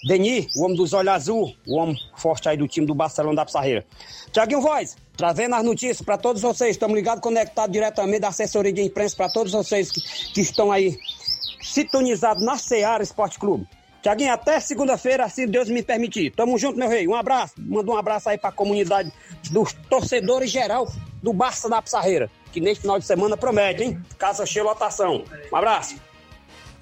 [0.08, 3.44] Deni, o homem dos olhos azul, o homem forte aí do time do Barcelona da
[3.44, 3.84] Pissarreira.
[4.32, 6.70] Tiaguinho Voz, trazendo as notícias para todos vocês.
[6.70, 10.00] Estamos ligados, conectados diretamente da assessoria de imprensa para todos vocês que,
[10.32, 10.98] que estão aí
[11.60, 13.68] sintonizados na Seara Esporte Clube.
[14.02, 16.30] Tiaguinho, até segunda-feira, se Deus me permitir.
[16.30, 17.06] Tamo junto, meu rei.
[17.06, 17.52] Um abraço.
[17.58, 19.12] Manda um abraço aí para a comunidade
[19.50, 20.90] dos torcedores geral
[21.22, 24.02] do Barça da Pissarreira, que neste final de semana promete, hein?
[24.18, 25.22] Casa cheia lotação.
[25.52, 25.96] Um abraço.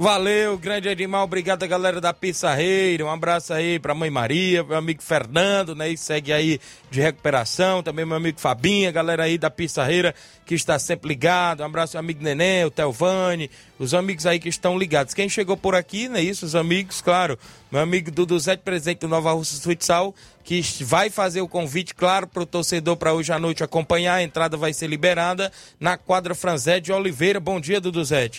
[0.00, 4.76] Valeu, grande Edmar, obrigado a galera da Pissarreira, um abraço aí pra mãe Maria, meu
[4.76, 9.50] amigo Fernando, né, e segue aí de recuperação, também meu amigo Fabinha, galera aí da
[9.50, 10.14] Pissarreira
[10.46, 14.48] que está sempre ligado, um abraço ao amigo Nenê, o Telvani, os amigos aí que
[14.48, 15.14] estão ligados.
[15.14, 17.36] Quem chegou por aqui, né, isso, os amigos, claro,
[17.68, 22.28] meu amigo Dudu Zé, presente do Nova Russa Futsal, que vai fazer o convite, claro,
[22.28, 26.36] para o torcedor para hoje à noite acompanhar, a entrada vai ser liberada na quadra
[26.36, 27.40] Franzé de Oliveira.
[27.40, 28.30] Bom dia, Dudu Zé.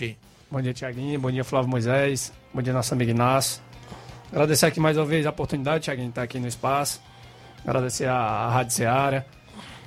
[0.51, 1.19] Bom dia, Tiaguinho.
[1.19, 2.33] Bom dia, Flávio Moisés.
[2.51, 3.61] Bom dia, nosso amigo Inácio.
[4.31, 6.99] Agradecer aqui mais uma vez a oportunidade, Tiaguinho, de estar aqui no espaço.
[7.63, 9.27] Agradecer a, a Rádio Seara.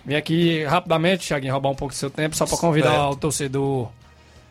[0.04, 3.10] Vim aqui rapidamente, Tiaguinho, roubar um pouco do seu tempo, só para convidar certo.
[3.10, 3.88] o torcedor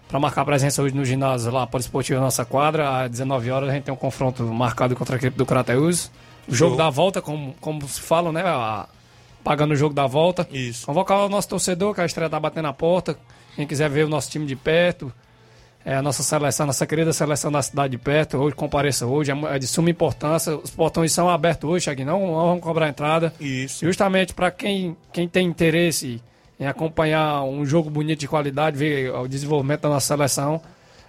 [0.09, 3.03] para marcar presença hoje no ginásio lá, para Esportivo Nossa Quadra.
[3.03, 6.12] Às 19 horas a gente tem um confronto marcado contra a equipe do Crateus.
[6.45, 8.43] O jogo da volta, como, como se fala, né?
[8.45, 8.86] A,
[9.45, 10.45] pagando o jogo da volta.
[10.51, 10.86] Isso.
[10.86, 13.18] Convocar o nosso torcedor, que a estreia tá batendo na porta.
[13.55, 15.14] Quem quiser ver o nosso time de perto,
[15.84, 19.56] é, a nossa seleção, nossa querida seleção da cidade de perto, hoje compareça hoje, é,
[19.56, 20.56] é de suma importância.
[20.56, 23.34] Os portões são abertos hoje, aqui não, não vamos cobrar entrada.
[23.40, 23.86] Isso.
[23.86, 26.22] Justamente para quem, quem tem interesse
[26.60, 30.62] em acompanhar um jogo bonito de qualidade, ver o desenvolvimento da nossa seleção.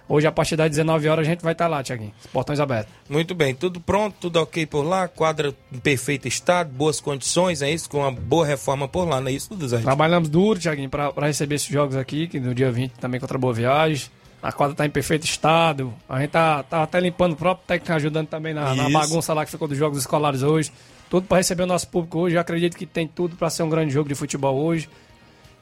[0.09, 2.11] Hoje, a partir das 19 horas, a gente vai estar lá, Tiaguinho.
[2.19, 2.93] Os portões abertos.
[3.07, 7.71] Muito bem, tudo pronto, tudo ok por lá, quadra em perfeito estado, boas condições, é
[7.71, 7.89] isso?
[7.89, 9.77] Com uma boa reforma por lá, não é isso, tudo, Zé?
[9.77, 13.39] Trabalhamos duro, Tiaguinho, para receber esses jogos aqui, que no dia 20 também contra a
[13.39, 14.09] Boa Viagem.
[14.43, 15.93] A quadra tá em perfeito estado.
[16.07, 19.45] A gente tá, tá até limpando o próprio técnico ajudando também na, na bagunça lá
[19.45, 20.69] que ficou dos jogos escolares hoje.
[21.09, 22.35] Tudo para receber o nosso público hoje.
[22.35, 24.89] Eu acredito que tem tudo para ser um grande jogo de futebol hoje.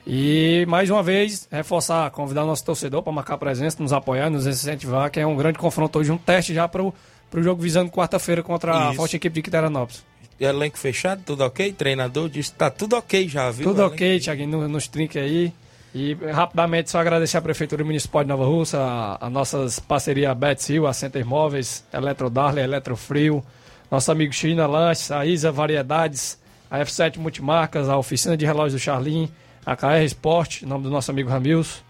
[0.05, 4.47] E mais uma vez, reforçar, convidar o nosso torcedor para marcar presença, nos apoiar, nos
[4.47, 6.93] incentivar, que é um grande confronto hoje, um teste já para o
[7.35, 8.81] jogo visando quarta-feira contra Isso.
[8.81, 10.03] a forte equipe de Quiteranópolis.
[10.39, 11.71] Elenco fechado, tudo ok?
[11.71, 13.67] Treinador disse tá tudo ok já, viu?
[13.67, 15.53] Tudo ok, Thiaguinho, nos trinques aí.
[15.93, 20.87] E rapidamente só agradecer à Prefeitura Municipal de Nova Russa, a, a nossas parcerias Betsil,
[20.87, 23.43] a Center Móveis, Eletro Darley, Eletrofrio,
[23.89, 26.39] nosso amigo China Lanches, a Isa Variedades,
[26.69, 29.29] a F7 Multimarcas, a Oficina de Relógios do Charlim,
[29.65, 31.83] a KR Sport, nome do nosso amigo Ramils,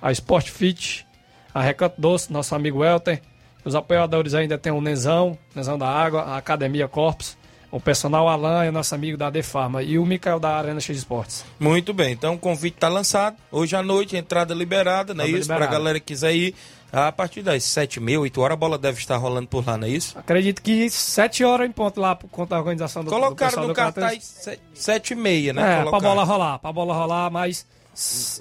[0.00, 1.04] a Sport Fit,
[1.52, 3.20] a Recanto Doce, nosso amigo Elter.
[3.64, 7.36] Os apoiadores ainda tem o Nezão, Nezão da Água, a Academia Corpus,
[7.70, 11.44] o personal Alan é nosso amigo da Defarma e o Mikael da Arena X Esportes.
[11.58, 13.36] Muito bem, então o convite está lançado.
[13.52, 15.48] Hoje à noite, entrada liberada, não é isso?
[15.48, 16.54] Para a galera que quiser ir.
[16.90, 19.86] A partir das 7 mil, 8 horas, a bola deve estar rolando por lá, não
[19.86, 20.18] é isso?
[20.18, 23.74] Acredito que 7 horas em ponto lá, por conta da organização do Colocaram do no
[23.74, 25.80] cartaz 7 e meia, né?
[25.80, 27.66] É, para a bola rolar, para a bola rolar, mas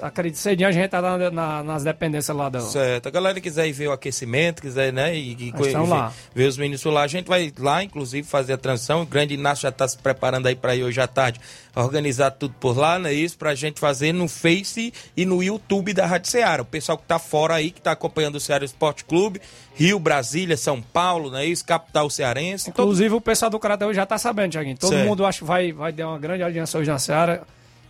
[0.03, 2.61] Acredito, cedinho a gente tá na, na, nas dependências lá do.
[2.61, 3.07] Certo.
[3.07, 5.15] A galera quiser ir ver o aquecimento, quiser, né?
[5.15, 6.13] E, e ver, lá.
[6.33, 9.01] ver os meninos lá, a gente vai lá, inclusive, fazer a transição.
[9.01, 11.39] O grande Inácio já está se preparando aí para ir hoje à tarde
[11.75, 13.37] organizar tudo por lá, não é isso?
[13.37, 16.61] Pra gente fazer no Face e no YouTube da Rádio Ceará.
[16.61, 19.41] O pessoal que tá fora aí, que tá acompanhando o Ceará Esporte Clube,
[19.73, 21.65] Rio, Brasília, São Paulo, não é isso?
[21.65, 22.69] Capital cearense.
[22.69, 23.17] Inclusive todo...
[23.17, 24.77] o pessoal do Cratel já tá sabendo, Tiaguinho.
[24.77, 25.07] Todo certo.
[25.07, 27.41] mundo acho que vai, vai dar uma grande audiência hoje na Ceará.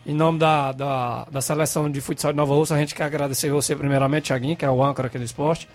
[0.08, 3.52] Em nome da, da, da seleção de futsal de Nova Rússia, a gente quer agradecer
[3.52, 5.68] você primeiramente, Thiaguinho, que é o âncora aqui do esporte.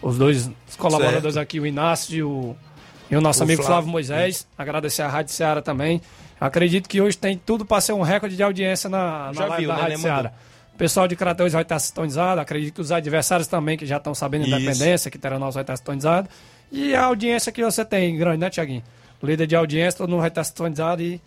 [0.00, 1.38] Os dois colaboradores certo.
[1.38, 2.54] aqui, o Inácio e o,
[3.10, 4.46] e o nosso o amigo Flávio, Flávio Moisés.
[4.56, 6.00] Agradecer a Rádio Ceará também.
[6.40, 9.74] Acredito que hoje tem tudo para ser um recorde de audiência na, na viu, da
[9.74, 10.32] né, Rádio Ceará.
[10.72, 12.40] O pessoal de Crateus vai estar sintonizado.
[12.40, 15.76] Acredito que os adversários também, que já estão sabendo da independência, que Teranós vai estar
[15.76, 16.28] sintonizado.
[16.70, 18.84] E a audiência que você tem, grande, né, Tiaguinho?
[19.20, 21.20] Líder de audiência, todo mundo vai estar sintonizado e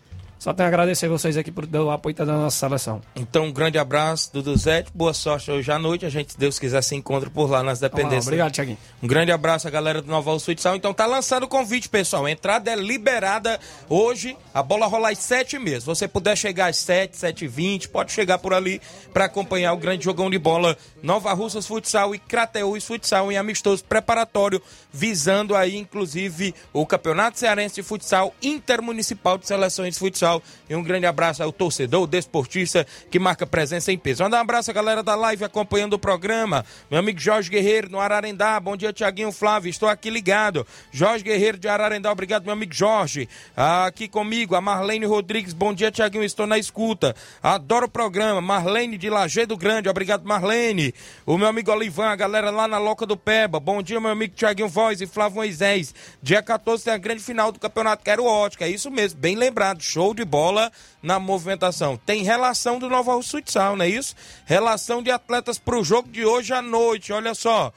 [0.46, 3.02] Só tenho a agradecer vocês aqui por dar o apoio da nossa seleção.
[3.16, 4.92] Então, um grande abraço, Dudu Zete.
[4.94, 6.06] Boa sorte hoje à noite.
[6.06, 8.28] A gente, se Deus quiser, se encontra por lá nas dependências.
[8.28, 8.78] Obrigado, Tiaguinho.
[9.02, 10.76] Um grande abraço à galera do Nova Futsal.
[10.76, 12.26] Então, tá lançando o convite, pessoal.
[12.26, 14.38] A entrada é liberada hoje.
[14.54, 15.82] A bola rola às sete mesmo.
[15.82, 18.80] Se você puder chegar às sete, sete e vinte, pode chegar por ali
[19.12, 23.84] para acompanhar o grande jogão de bola Nova Russas Futsal e Crateús Futsal em amistoso
[23.84, 24.62] preparatório,
[24.94, 30.35] visando aí, inclusive, o Campeonato Cearense de Futsal Intermunicipal de Seleções de Futsal.
[30.70, 34.24] E um grande abraço ao torcedor, desportista que marca presença em peso.
[34.24, 36.66] Manda um abraço à galera da live acompanhando o programa.
[36.90, 38.60] Meu amigo Jorge Guerreiro, no Ararendá.
[38.60, 39.70] Bom dia, Tiaguinho Flávio.
[39.70, 40.66] Estou aqui ligado.
[40.92, 43.30] Jorge Guerreiro de Ararendá, obrigado, meu amigo Jorge.
[43.56, 45.54] Aqui comigo, a Marlene Rodrigues.
[45.54, 46.24] Bom dia, Tiaguinho.
[46.24, 47.16] Estou na escuta.
[47.42, 48.42] Adoro o programa.
[48.42, 50.94] Marlene de Lajeado Grande, obrigado, Marlene.
[51.26, 53.60] O meu amigo Olivan, a galera lá na Loca do Peba.
[53.60, 55.94] Bom dia, meu amigo Tiaguinho Voz e Flávio Moisés.
[56.22, 58.66] Dia 14 tem a grande final do Campeonato Quero Ótica.
[58.66, 59.82] É isso mesmo, bem lembrado.
[59.82, 60.72] Show de bola
[61.04, 61.98] na movimentação.
[61.98, 64.16] Tem relação do Nova Futsal, não é isso?
[64.46, 67.14] Relação de atletas para o jogo de hoje à noite.
[67.14, 67.72] Olha só.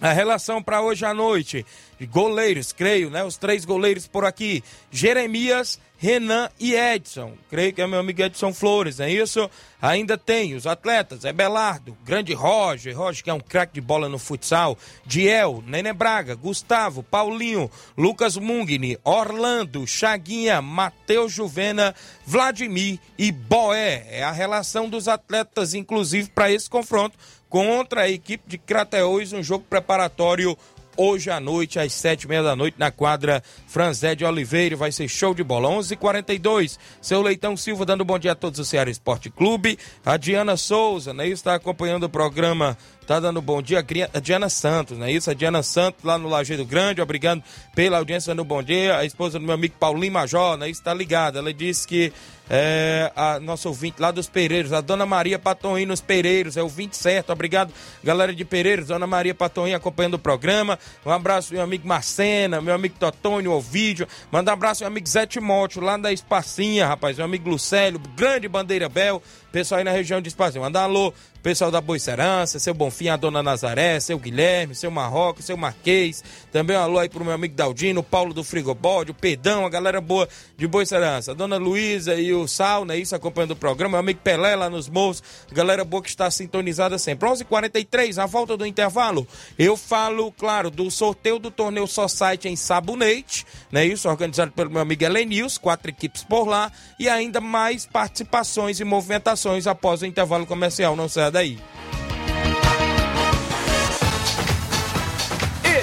[0.00, 1.66] A relação para hoje à noite.
[2.00, 3.24] Goleiros, creio, né?
[3.24, 4.62] Os três goleiros por aqui.
[4.92, 7.32] Jeremias, Renan e Edson.
[7.50, 9.50] Creio que é meu amigo Edson Flores, é isso?
[9.82, 14.08] Ainda tem os atletas, é Belardo, grande Roger, Roger que é um craque de bola
[14.08, 21.94] no futsal, Diel, Nene Braga, Gustavo, Paulinho, Lucas Mungni, Orlando, Chaguinha, Matheus Juvena,
[22.24, 24.06] Vladimir e Boé.
[24.08, 27.18] É a relação dos atletas, inclusive, para esse confronto
[27.48, 30.56] contra a equipe de Crateús, um jogo preparatório
[30.98, 34.74] hoje à noite, às sete e meia da noite, na quadra Franzé de Oliveira.
[34.74, 35.68] Vai ser show de bola.
[35.68, 39.78] 11:42 h 42 Seu Leitão Silva dando bom dia a todos do Ceará Esporte Clube.
[40.04, 41.28] A Diana Souza, né?
[41.28, 42.76] Está acompanhando o programa
[43.08, 43.78] tá dando bom dia
[44.12, 45.30] a Diana Santos, não é isso?
[45.30, 47.42] A Diana Santos lá no Lajeiro Grande, obrigado
[47.74, 48.98] pela audiência no bom dia.
[48.98, 50.68] A esposa do meu amigo Paulinho Major, né?
[50.68, 51.38] Isso tá ligada.
[51.38, 52.12] Ela disse que
[52.50, 56.68] é, a nossa ouvinte lá dos Pereiros, a Dona Maria Patoim nos Pereiros, é o
[56.68, 57.32] 20 certo.
[57.32, 60.78] Obrigado, galera de Pereiros, Dona Maria Patoim acompanhando o programa.
[61.04, 64.06] Um abraço meu amigo Marcena, meu amigo Totônio, o vídeo.
[64.30, 67.16] Manda um abraço meu amigo Zé Timóteo, lá da Espacinha, rapaz.
[67.16, 69.22] Meu amigo Lucélio, grande Bandeira Bel,
[69.58, 70.62] pessoal aí na região de Espacinha.
[70.62, 75.44] Manda um alô pessoal da Boicerança, seu Bonfim, a Dona Nazaré, seu Guilherme, seu Marrocos,
[75.44, 79.64] seu Marquês, também um alô aí pro meu amigo Daldino, Paulo do Frigobode, o Pedão,
[79.64, 83.56] a galera boa de Boicerança, a Dona Luísa e o Sal, né, isso acompanhando o
[83.56, 87.28] programa, meu amigo Pelé lá nos morros, galera boa que está sintonizada sempre.
[87.28, 89.26] 11:43 h 43 a volta do intervalo,
[89.58, 94.82] eu falo, claro, do sorteio do torneio Society em Sabonete, né, isso organizado pelo meu
[94.82, 100.46] amigo Elenius, quatro equipes por lá, e ainda mais participações e movimentações após o intervalo
[100.46, 101.58] comercial, não será daí.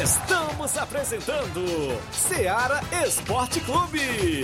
[0.01, 4.43] Estamos apresentando Seara Esporte Clube.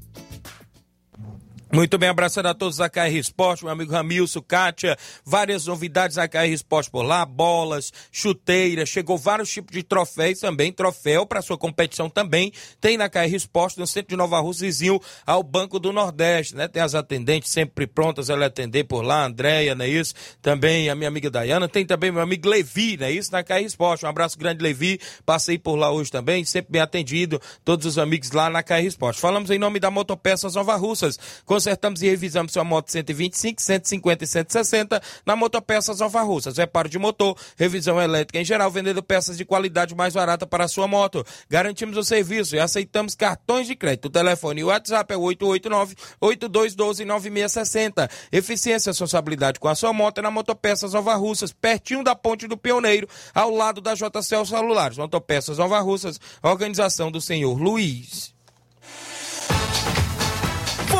[1.73, 6.27] Muito bem, abraçando a todos da KR Esporte, meu amigo Ramilson, Kátia, várias novidades da
[6.27, 11.57] KR Esporte por lá, bolas, chuteiras, chegou vários tipos de troféus também, troféu para sua
[11.57, 12.51] competição também,
[12.81, 16.67] tem na KR Esporte, no centro de Nova Rússia, vizinho ao Banco do Nordeste, né?
[16.67, 20.13] Tem as atendentes sempre prontas a atender por lá, Andréia, não é isso?
[20.41, 23.31] Também a minha amiga Dayana, tem também meu amigo Levi, não é isso?
[23.31, 27.41] Na KR Esporte, um abraço grande, Levi, passei por lá hoje também, sempre bem atendido,
[27.63, 29.21] todos os amigos lá na KR Esporte.
[29.21, 34.23] Falamos em nome da Motopeças Nova Russas, com consertamos e revisamos sua moto 125, 150
[34.23, 36.57] e 160 na Motopeças Nova Russas.
[36.57, 40.67] Reparo de motor, revisão elétrica em geral, vendendo peças de qualidade mais barata para a
[40.67, 41.23] sua moto.
[41.47, 44.05] Garantimos o serviço e aceitamos cartões de crédito.
[44.05, 48.09] O telefone e o WhatsApp é 889-8212-9660.
[48.31, 52.47] Eficiência e responsabilidade com a sua moto é na Motopeças Nova Russas, pertinho da Ponte
[52.47, 54.97] do Pioneiro, ao lado da JCL Celulares.
[54.97, 58.33] Motopeças Nova Russas, organização do senhor Luiz.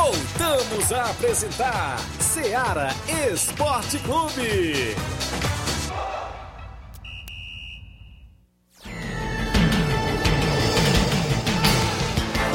[0.02, 2.90] Voltamos a apresentar Seara
[3.32, 4.96] Esporte Clube.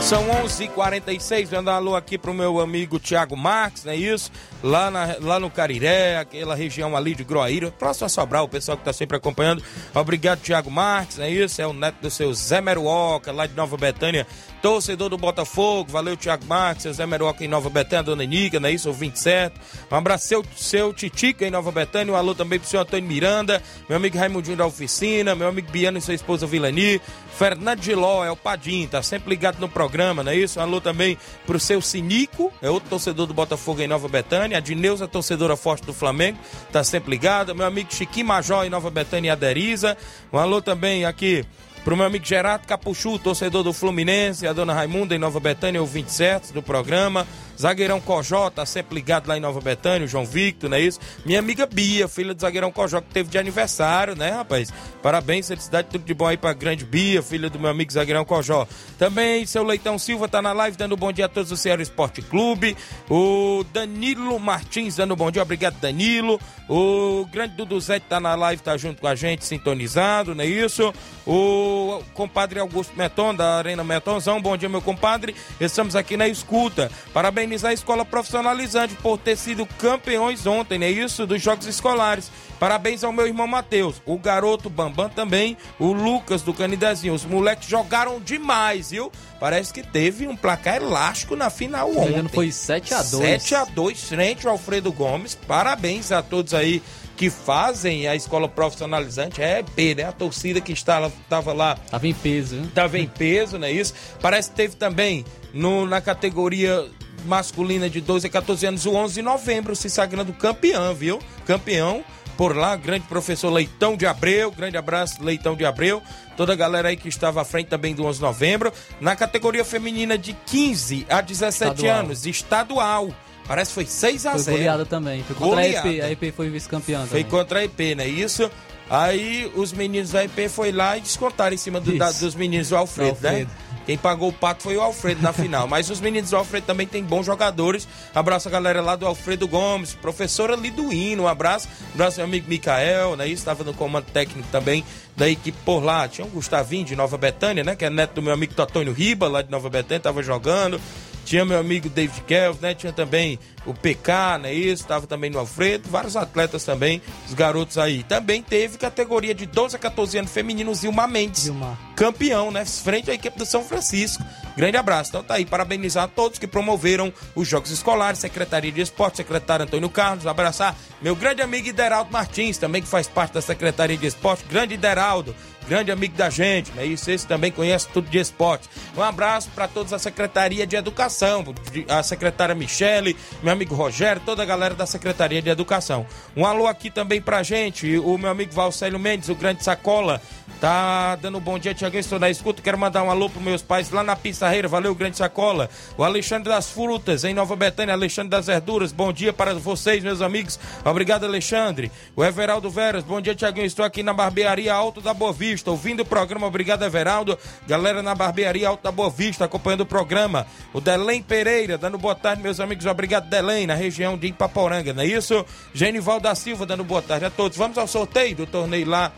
[0.06, 4.30] São 11h46, vendo um alô aqui pro meu amigo Tiago Marques, não é isso?
[4.62, 8.78] Lá, na, lá no Cariré, aquela região ali de Groaíra, próximo a Sobral, o pessoal
[8.78, 9.64] que tá sempre acompanhando.
[9.92, 11.60] Obrigado, Tiago Marques, não é isso?
[11.60, 14.28] É o neto do seu Zé Meruoca, lá de Nova Betânia,
[14.62, 15.90] torcedor do Botafogo.
[15.90, 18.88] Valeu, Tiago Marques, seu Zé Meruoca em Nova Betânia, dona Nica, não é isso?
[18.88, 19.60] Ouvinte certo.
[19.90, 23.62] Um abraço, seu, seu Titica em Nova Betânia, um alô também pro seu Antônio Miranda,
[23.88, 27.00] meu amigo Raimundinho da Oficina, meu amigo Biano e sua esposa Vilani,
[27.36, 30.58] Fernando Giló, é o Padim, tá sempre ligado no programa, não é isso?
[30.58, 34.56] Um alô também pro seu Sinico, é outro torcedor do Botafogo em Nova Betânia.
[34.56, 36.38] A Dineuza, torcedora forte do Flamengo,
[36.72, 37.54] tá sempre ligado.
[37.54, 39.96] Meu amigo Chiquinho Major em Nova Betânia e Aderiza.
[40.32, 41.44] Um alô também aqui
[41.86, 45.86] pro meu amigo Gerardo Capuchu, torcedor do Fluminense, a dona Raimunda em Nova Betânia, o
[45.86, 47.24] 27 do programa.
[47.56, 50.98] Zagueirão Cojó, tá sempre ligado lá em Nova Betânia, o João Victor, não é isso?
[51.24, 54.70] Minha amiga Bia, filha do zagueirão Cojó, que teve de aniversário, né, rapaz?
[55.00, 58.66] Parabéns, felicidade, tudo de bom aí pra grande Bia, filha do meu amigo zagueirão Cojó.
[58.98, 62.20] Também, seu Leitão Silva tá na live dando bom dia a todos do Ceará Esporte
[62.20, 62.76] Clube.
[63.08, 66.38] O Danilo Martins dando bom dia, obrigado, Danilo.
[66.68, 70.92] O grande Duduzete tá na live, tá junto com a gente, sintonizado, não é isso?
[71.24, 71.75] O
[72.12, 75.34] compadre Augusto Meton, da Arena Metonzão, bom dia, meu compadre.
[75.60, 76.90] Estamos aqui na escuta.
[77.12, 81.26] Parabéns parabenizar a escola profissionalizante por ter sido campeões ontem, é isso?
[81.26, 82.30] Dos Jogos Escolares.
[82.58, 87.12] Parabéns ao meu irmão Matheus, o garoto Bambam também, o Lucas do Canidezinho.
[87.12, 89.12] Os moleques jogaram demais, viu?
[89.38, 92.28] Parece que teve um placar elástico na final ontem.
[92.28, 95.34] Foi 7 a 2 7 a 2 frente ao Alfredo Gomes.
[95.34, 96.82] Parabéns a todos aí
[97.16, 99.42] que fazem a escola profissionalizante.
[99.42, 100.04] É EP, né?
[100.04, 101.76] A torcida que estava, estava lá.
[101.90, 102.68] Tava em peso, né?
[102.74, 103.94] Tava em peso, não é isso?
[104.20, 106.86] Parece que teve também no, na categoria
[107.24, 111.18] masculina de 12 a 14 anos, o 11 de novembro, se sagrando campeão, viu?
[111.46, 112.04] Campeão
[112.36, 116.02] por lá, grande professor Leitão de Abreu, grande abraço, Leitão de Abreu,
[116.36, 118.72] toda a galera aí que estava à frente também do 11 de novembro.
[119.00, 121.98] Na categoria feminina de 15 a 17 Estadual.
[121.98, 123.08] anos, estadual.
[123.46, 125.22] Parece que foi 6 a Foi 0 goleada também.
[125.22, 125.88] Foi contra Goleada.
[125.88, 126.00] a EP.
[126.02, 128.50] A EP foi vice-campeã Foi contra a EP, não é isso?
[128.88, 132.68] Aí os meninos da EP foi lá e descontaram em cima do- da- dos meninos
[132.68, 133.50] do Alfredo, Do Alfredo.
[133.50, 133.56] né?
[133.84, 135.66] Quem pagou o pato foi o Alfredo na final.
[135.68, 137.86] Mas os meninos do Alfredo também tem bons jogadores.
[138.12, 141.68] Abraço a galera lá do Alfredo Gomes, professora Liduíno, um abraço.
[141.94, 143.28] Abraço ao meu amigo Micael, né?
[143.28, 144.84] Estava no comando técnico também
[145.16, 146.08] da equipe por lá.
[146.08, 147.76] Tinha o Gustavinho de Nova Betânia, né?
[147.76, 150.80] Que é neto do meu amigo Totônio Riba, lá de Nova Betânia, tava jogando.
[151.26, 152.72] Tinha meu amigo David Kelvin, né?
[152.72, 154.54] Tinha também o PK, né?
[154.54, 155.88] Isso, estava também no Alfredo.
[155.90, 158.04] Vários atletas também, os garotos aí.
[158.04, 161.42] Também teve categoria de 12 a 14 anos feminino, Zilmar Mendes.
[161.42, 161.76] Zilmar.
[161.96, 162.64] Campeão, né?
[162.64, 164.22] Frente à equipe do São Francisco.
[164.56, 165.10] Grande abraço.
[165.10, 169.64] Então tá aí, parabenizar a todos que promoveram os Jogos Escolares, Secretaria de Esporte, secretário
[169.64, 170.26] Antônio Carlos.
[170.26, 174.44] Abraçar meu grande amigo Ideraldo Martins, também que faz parte da Secretaria de Esporte.
[174.48, 175.34] Grande Ideraldo
[175.66, 176.84] grande amigo da gente, né?
[176.84, 178.68] Isso, esse também conhece tudo de esporte.
[178.96, 181.44] Um abraço para todos a Secretaria de Educação,
[181.88, 186.06] a secretária Michele, meu amigo Rogério, toda a galera da Secretaria de Educação.
[186.36, 190.20] Um alô aqui também pra gente, o meu amigo Valcélio Mendes, o grande Sacola,
[190.60, 193.62] tá dando um bom dia, Tiaguinho, estou na escuta, quero mandar um alô pros meus
[193.62, 195.68] pais lá na Pissarreira, valeu, grande Sacola.
[195.96, 200.22] O Alexandre das Frutas, em Nova Betânia, Alexandre das Verduras, bom dia para vocês, meus
[200.22, 201.90] amigos, obrigado, Alexandre.
[202.14, 206.00] O Everaldo Veras, bom dia, Tiaguinho, estou aqui na Barbearia Alto da Boa Vista, ouvindo
[206.00, 207.38] o programa, obrigado, Everaldo.
[207.66, 210.46] Galera na Barbearia Alto da Boa Vista, acompanhando o programa.
[210.72, 215.02] O Delém Pereira, dando boa tarde, meus amigos, obrigado, Delém, na região de Ipaporanga, não
[215.02, 215.44] é isso?
[215.74, 217.58] Genival da Silva, dando boa tarde a todos.
[217.58, 219.12] Vamos ao sorteio do torneio lá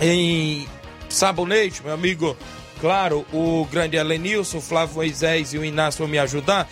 [0.00, 0.66] em
[1.08, 2.36] Sabonete, meu amigo.
[2.80, 6.68] Claro, o grande Elenilson, Flávio Moisés e o Inácio vão me ajudar.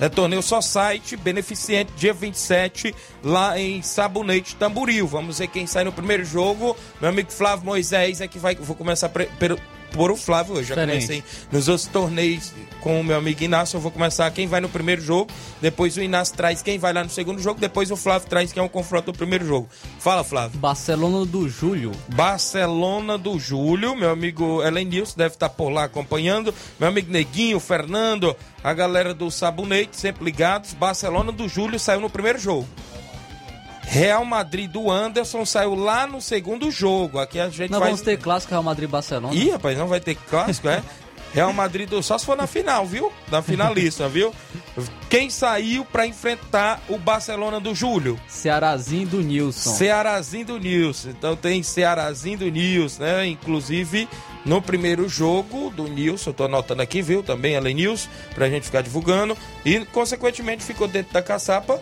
[0.00, 5.06] É torneio só site, beneficente, dia 27, lá em Sabonete, Tamboril.
[5.06, 6.74] Vamos ver quem sai no primeiro jogo.
[6.98, 8.54] Meu amigo Flávio Moisés é que vai.
[8.54, 9.58] Vou começar pelo-
[9.92, 10.68] por o Flávio hoje.
[10.68, 11.06] Já Diferente.
[11.06, 13.76] comecei nos outros torneios com o meu amigo Inácio.
[13.76, 15.30] Eu vou começar quem vai no primeiro jogo.
[15.60, 17.60] Depois o Inácio traz quem vai lá no segundo jogo.
[17.60, 19.68] Depois o Flávio traz quem é o confronto do primeiro jogo.
[19.98, 20.58] Fala, Flávio.
[20.58, 21.92] Barcelona do Júlio.
[22.08, 28.36] Barcelona do Júlio, meu amigo Elenilson deve estar por lá acompanhando, meu amigo Neguinho, Fernando,
[28.62, 30.74] a galera do Sabonete, sempre ligados.
[30.74, 32.66] Barcelona do Júlio saiu no primeiro jogo.
[33.90, 37.18] Real Madrid do Anderson saiu lá no segundo jogo.
[37.18, 37.88] Aqui a gente Nós vai.
[37.88, 39.34] vamos ter clássico Real Madrid e Barcelona.
[39.34, 40.80] Ih, rapaz, não vai ter clássico, é?
[41.34, 42.00] Real Madrid do...
[42.00, 43.12] só se for na final, viu?
[43.28, 44.32] Na finalista, viu?
[45.08, 48.18] Quem saiu pra enfrentar o Barcelona do Júlio?
[48.28, 49.70] Cearazinho do Nilson.
[49.70, 51.10] Cearazinho do Nilson.
[51.10, 53.26] Então tem Cearazinho do Nilson, né?
[53.26, 54.08] Inclusive,
[54.44, 57.24] no primeiro jogo do Nilson, eu tô anotando aqui, viu?
[57.24, 59.36] Também Ellen Nilson, pra gente ficar divulgando.
[59.64, 61.80] E, consequentemente, ficou dentro da caçapa.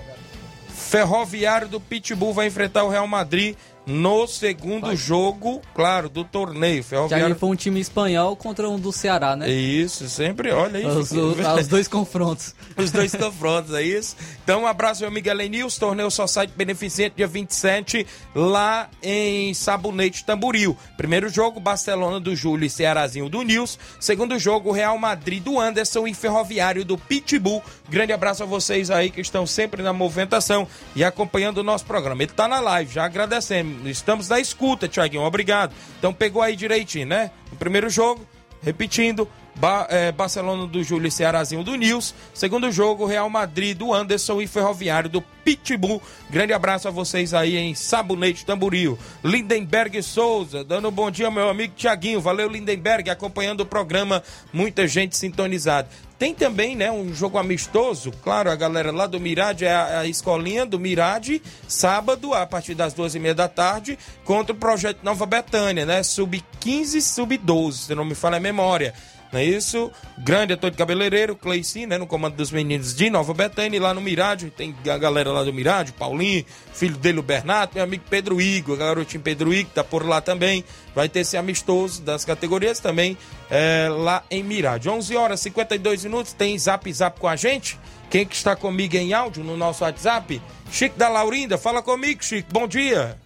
[0.78, 3.56] Ferroviário do Pitbull vai enfrentar o Real Madrid
[3.88, 6.82] no segundo jogo, claro, do torneio.
[6.82, 9.50] Já Ferroviário foi um time espanhol contra um do Ceará, né?
[9.50, 10.86] Isso, sempre, olha aí.
[10.86, 12.54] Os, os, os dois confrontos.
[12.76, 14.14] Os dois confrontos, é isso?
[14.44, 20.76] Então, um abraço, meu amigo Elenils, torneio Society Beneficente, dia 27, lá em Sabonete Tamboril.
[20.98, 23.78] Primeiro jogo, Barcelona do Júlio e Cearazinho do Nils.
[23.98, 27.62] Segundo jogo, Real Madrid do Anderson e Ferroviário do Pitbull.
[27.88, 32.22] Grande abraço a vocês aí que estão sempre na movimentação e acompanhando o nosso programa.
[32.22, 33.77] Ele tá na live, já agradecemos.
[33.84, 35.74] Estamos na escuta, Tiaguinho, obrigado.
[35.98, 37.30] Então pegou aí direitinho, né?
[37.50, 38.26] No primeiro jogo,
[38.62, 42.14] repetindo, ba é, Barcelona do Júlio e Cearazinho do Nils.
[42.32, 46.00] Segundo jogo, Real Madrid do Anderson e Ferroviário do Pitbull.
[46.30, 48.98] Grande abraço a vocês aí em Sabonete Tamboril.
[49.22, 52.20] Lindenberg Souza, dando um bom dia, meu amigo Tiaguinho.
[52.20, 54.22] Valeu, Lindenberg, acompanhando o programa.
[54.52, 55.88] Muita gente sintonizada.
[56.18, 60.06] Tem também, né, um jogo amistoso, claro, a galera lá do Mirade, é a, a
[60.06, 64.98] escolinha do Mirade, sábado, a partir das duas e meia da tarde, contra o Projeto
[65.04, 68.92] Nova Betânia, né, sub-15 sub-12, se não me falha a memória.
[69.32, 69.92] Não é isso?
[70.16, 71.98] Grande ator de cabeleireiro, Cleici, né?
[71.98, 75.52] No comando dos meninos de Nova Betânia, lá no Mirade, tem a galera lá do
[75.52, 80.06] Mirade, Paulinho, filho dele, o Bernardo, meu amigo Pedro Igor, garotinho Pedro Igor, tá por
[80.06, 80.64] lá também.
[80.94, 83.18] Vai ter esse amistoso das categorias também,
[83.50, 84.88] é, lá em Mirade.
[84.88, 87.78] 11 horas e 52 minutos, tem zap zap com a gente.
[88.10, 90.40] Quem que está comigo em áudio no nosso WhatsApp?
[90.70, 93.18] Chico da Laurinda, fala comigo, Chico, bom dia.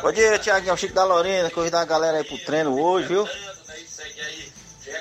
[0.00, 3.08] Bom dia, Tiago, é o Chico da Laurinda, convidar a galera aí pro treino hoje,
[3.08, 3.28] viu?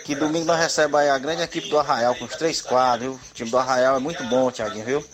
[0.03, 3.15] Que domingo nós recebemos aí a grande equipe do Arraial com os três quadros?
[3.15, 5.05] O time do Arraial é muito bom, Tiaguinho, viu?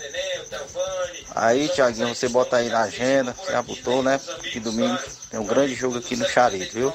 [1.35, 4.19] Aí, Tiaguinho, você bota aí na agenda, você já botou, né?
[4.51, 4.97] Que domingo
[5.29, 6.93] tem um grande jogo aqui no Charito, viu?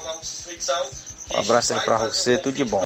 [1.33, 2.83] Um abraço aí pra você, tudo de bom.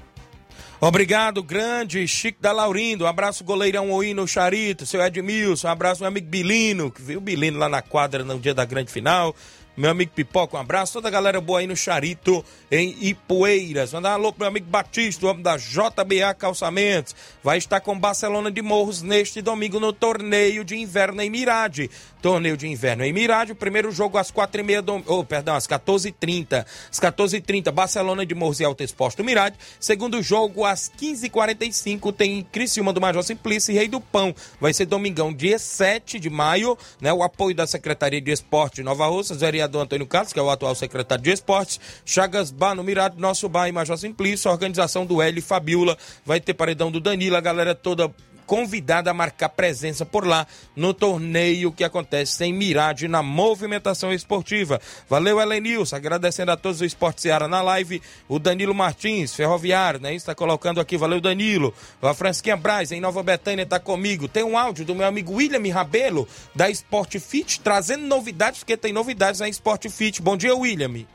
[0.79, 3.03] Obrigado, grande Chico da Laurindo.
[3.03, 5.67] Um abraço, goleirão Oi no Charito, seu Edmilson.
[5.67, 8.65] Um abraço, meu amigo Bilino, que viu o Bilino lá na quadra no dia da
[8.65, 9.35] grande final.
[9.75, 10.93] Meu amigo Pipoca, um abraço.
[10.93, 13.93] Toda a galera boa aí no Charito, em Ipueiras.
[13.93, 17.15] Mandar um alô pro meu amigo Batista, o homem da JBA Calçamentos.
[17.41, 21.89] Vai estar com Barcelona de Morros neste domingo no torneio de inverno em Mirade.
[22.21, 23.53] Torneio de inverno em Mirade.
[23.53, 25.01] O primeiro jogo às quatro e meia, do...
[25.07, 26.65] oh, perdão, às 14h30.
[26.91, 29.55] Às 14h30, Barcelona de Morros e Alto Exposto Mirade.
[29.79, 34.35] Segundo jogo às 15h45, tem Criciúma do Major Simplício e Rei do Pão.
[34.59, 37.13] Vai ser domingão, dia 7 de maio, né?
[37.13, 40.49] O apoio da Secretaria de Esporte de Nova Russa, vereador Antônio Carlos, que é o
[40.49, 45.21] atual secretário de Esportes, Chagas Bar no Mirade, Nosso Bar e Major Simplício, organização do
[45.21, 48.11] e Fabiola, vai ter paredão do Danilo, a galera toda
[48.51, 50.45] convidada a marcar presença por lá
[50.75, 54.81] no torneio que acontece em Mirade na movimentação esportiva.
[55.07, 60.13] Valeu, Helenilson, agradecendo a todos o Esporte Seara na live, o Danilo Martins, ferroviário, né?
[60.13, 61.73] Está colocando aqui, valeu, Danilo.
[62.01, 64.27] A Fransquinha Braz, em Nova Betânia, está comigo.
[64.27, 68.91] Tem um áudio do meu amigo William Rabelo, da Sport Fit, trazendo novidades, porque tem
[68.91, 70.21] novidades na Sport Fit.
[70.21, 71.05] Bom dia, William.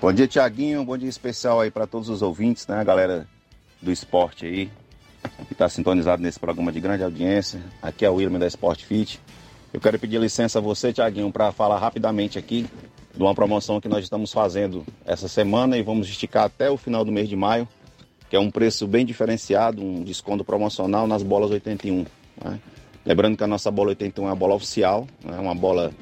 [0.00, 0.84] Bom dia, Tiaguinho.
[0.84, 2.82] Bom dia especial aí para todos os ouvintes, né?
[2.82, 3.28] Galera
[3.80, 4.68] do esporte aí,
[5.46, 7.60] que está sintonizado nesse programa de grande audiência.
[7.80, 9.20] Aqui é o William da Sport Fit.
[9.72, 12.66] Eu quero pedir licença a você, Tiaguinho, para falar rapidamente aqui
[13.14, 17.04] de uma promoção que nós estamos fazendo essa semana e vamos esticar até o final
[17.04, 17.66] do mês de maio,
[18.28, 22.04] que é um preço bem diferenciado, um desconto promocional nas bolas 81.
[22.44, 22.60] Né?
[23.04, 25.38] Lembrando que a nossa bola 81 é uma bola oficial, é né?
[25.38, 25.92] uma bola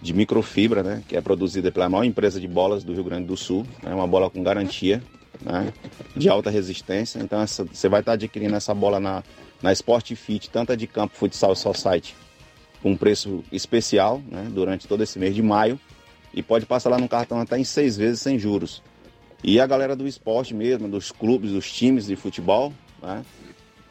[0.00, 1.02] de microfibra, né?
[1.06, 3.94] que é produzida pela maior empresa de bolas do Rio Grande do Sul, é né?
[3.94, 5.02] uma bola com garantia
[5.42, 5.72] né,
[6.16, 7.18] de alta resistência.
[7.20, 9.22] Então essa, você vai estar adquirindo essa bola na,
[9.62, 12.14] na Sport Fit, tanto a de campo futsal Society,
[12.82, 15.78] com preço especial né, durante todo esse mês de maio.
[16.32, 18.82] E pode passar lá no cartão até em seis vezes sem juros.
[19.42, 22.72] E a galera do esporte mesmo, dos clubes, dos times de futebol,
[23.02, 23.24] né,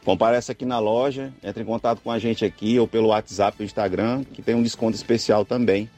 [0.06, 3.66] comparece aqui na loja, entre em contato com a gente aqui ou pelo WhatsApp ou
[3.66, 5.90] Instagram, que tem um desconto especial também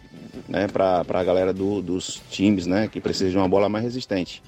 [0.47, 4.41] né, para a galera do, dos times né, que precisam de uma bola mais resistente.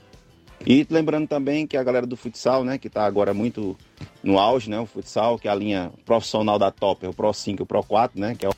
[0.66, 3.78] E lembrando também que a galera do futsal, né, que está agora muito
[4.24, 7.34] no auge, né, o futsal, que é a linha profissional da Top, é o Pro
[7.34, 8.53] 5 e o Pro 4, né, que é o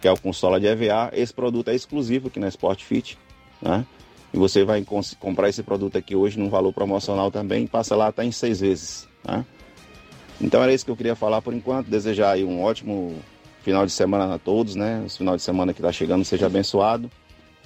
[0.00, 1.10] que é o consola de EVA.
[1.12, 3.18] Esse produto é exclusivo aqui na Sport Fit,
[3.60, 3.84] né?
[4.32, 4.84] E você vai
[5.18, 9.08] comprar esse produto aqui hoje num valor promocional também, passa lá até em seis vezes,
[9.26, 9.44] né?
[10.40, 13.16] Então era isso que eu queria falar por enquanto, desejar aí um ótimo
[13.62, 15.02] final de semana a todos, né?
[15.06, 17.10] Esse final de semana que está chegando seja abençoado.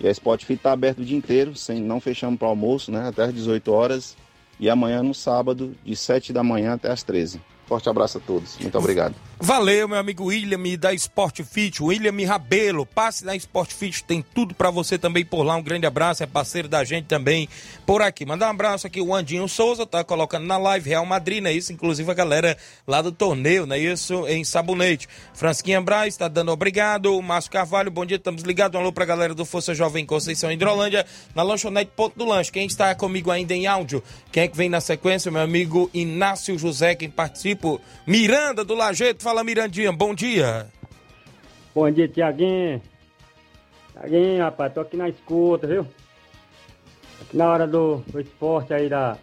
[0.01, 3.09] E a Spot Fit está aberto o dia inteiro, sem, não fechamos para almoço, né?
[3.09, 4.17] Até as 18 horas.
[4.59, 7.41] E amanhã no sábado, de 7 da manhã até as 13.
[7.67, 8.59] Forte abraço a todos.
[8.59, 9.15] Muito obrigado.
[9.43, 14.55] Valeu, meu amigo William da Sport Fit, William Rabelo, passe na Sport Fit, tem tudo
[14.55, 15.57] para você também por lá.
[15.57, 17.49] Um grande abraço, é parceiro da gente também
[17.87, 18.27] por aqui.
[18.27, 21.55] Mandar um abraço aqui o Andinho Souza, tá colocando na live Real Madrid, não é
[21.55, 21.73] isso?
[21.73, 22.55] Inclusive a galera
[22.87, 24.29] lá do torneio, não é isso?
[24.29, 25.09] Em Sabonete.
[25.33, 27.17] Fransquinha Braz tá dando obrigado.
[27.17, 28.77] O Márcio Carvalho, bom dia, estamos ligados.
[28.77, 32.53] Um alô pra galera do Força Jovem Conceição Hidrolândia, na lanchonete Ponto do Lanche.
[32.53, 34.03] Quem está comigo ainda em áudio?
[34.31, 35.31] Quem é que vem na sequência?
[35.31, 37.79] Meu amigo Inácio José, quem participa.
[38.07, 40.67] Miranda do Lajeito, fala Mirandinha, bom dia.
[41.73, 42.83] Bom dia, Tiaguinho.
[43.93, 45.87] Tiaguinho, rapaz, tô aqui na escuta, viu?
[47.21, 49.17] Aqui na hora do, do esporte aí da.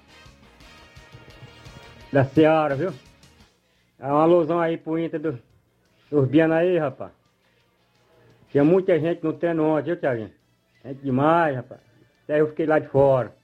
[2.10, 2.94] Da Seara, viu?
[4.00, 5.40] É uma alusão aí pro Inter do,
[6.10, 7.12] dos Biana aí, rapaz.
[8.50, 10.32] Tinha muita gente no treino ontem, viu, Tiaguinho?
[10.86, 11.82] Gente demais, rapaz.
[12.24, 13.36] Até eu fiquei lá de fora.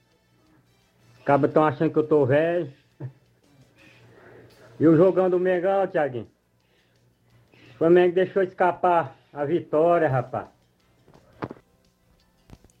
[1.18, 2.72] Os cabas estão achando que eu tô velho.
[4.80, 6.33] E o jogão do Mengão, Tiaguinho?
[7.74, 10.53] O Flamengo deixou escapar a vitória, rapaz.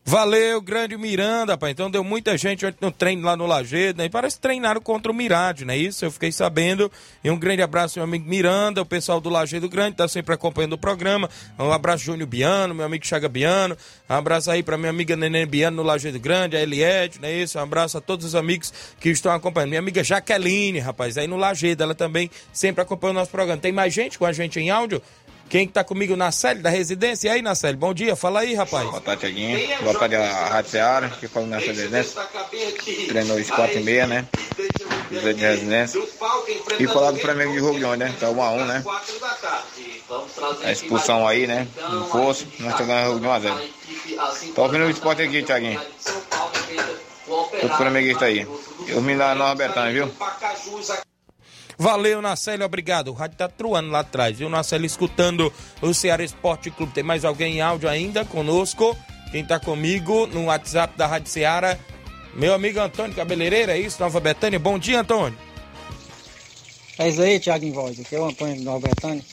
[0.06, 1.70] Valeu, grande Miranda, pai.
[1.70, 4.04] Então deu muita gente no treino lá no Lajeado, né?
[4.04, 6.04] E parece que treinaram contra o Mirade, não é isso?
[6.04, 6.92] Eu fiquei sabendo.
[7.24, 10.74] E um grande abraço, meu amigo Miranda, o pessoal do Lajeado Grande, tá sempre acompanhando
[10.74, 11.30] o programa.
[11.58, 13.78] Um abraço, Júnior Biano, meu amigo Chaga Biano.
[14.10, 17.32] Um abraço aí pra minha amiga Neném Biano no Lajeado Grande, a Eliette, não é
[17.32, 17.58] isso?
[17.58, 19.70] Um abraço a todos os amigos que estão acompanhando.
[19.70, 23.58] Minha amiga Jaqueline, rapaz, aí no Lajeado, ela também sempre acompanha o nosso programa.
[23.58, 25.00] Tem mais gente com a gente em áudio?
[25.48, 27.28] Quem tá comigo na Célio, da residência?
[27.28, 28.88] E aí, Nacélio, bom dia, fala aí, rapaz.
[28.88, 29.82] Boa tarde, Tiaguinho.
[29.82, 32.22] Boa tarde a Rádio Seara, que fala nessa residência.
[33.08, 34.26] Treinou às 4 e meia, né?
[35.08, 36.02] Cruzeiro de residência.
[36.78, 38.14] E falar do Flamengo de ontem, né?
[38.18, 38.84] Tá 1 a 1 né?
[40.64, 41.68] A expulsão aí, né?
[41.88, 43.60] No poço, nós tá ganhando de 1 a 0
[44.54, 45.80] Tô ouvindo o esporte aqui, Tiaguinho.
[47.60, 48.46] Todo flamenguista aí.
[48.88, 50.10] Eu me lá na Robertana, viu?
[51.78, 53.08] Valeu, Nacélio, obrigado.
[53.08, 54.86] O rádio tá truando lá atrás, viu, Nacélio?
[54.86, 55.52] Escutando
[55.82, 56.92] o Ceará Esporte Clube.
[56.92, 58.96] Tem mais alguém em áudio ainda conosco?
[59.30, 61.76] Quem tá comigo no WhatsApp da Rádio Ceará?
[62.34, 64.00] Meu amigo Antônio Cabeleireira, é isso?
[64.00, 64.58] Nova Betânia.
[64.58, 65.36] Bom dia, Antônio.
[66.98, 67.98] É isso aí, Thiago em voz.
[67.98, 69.24] Aqui é o Antônio Nova Betânia.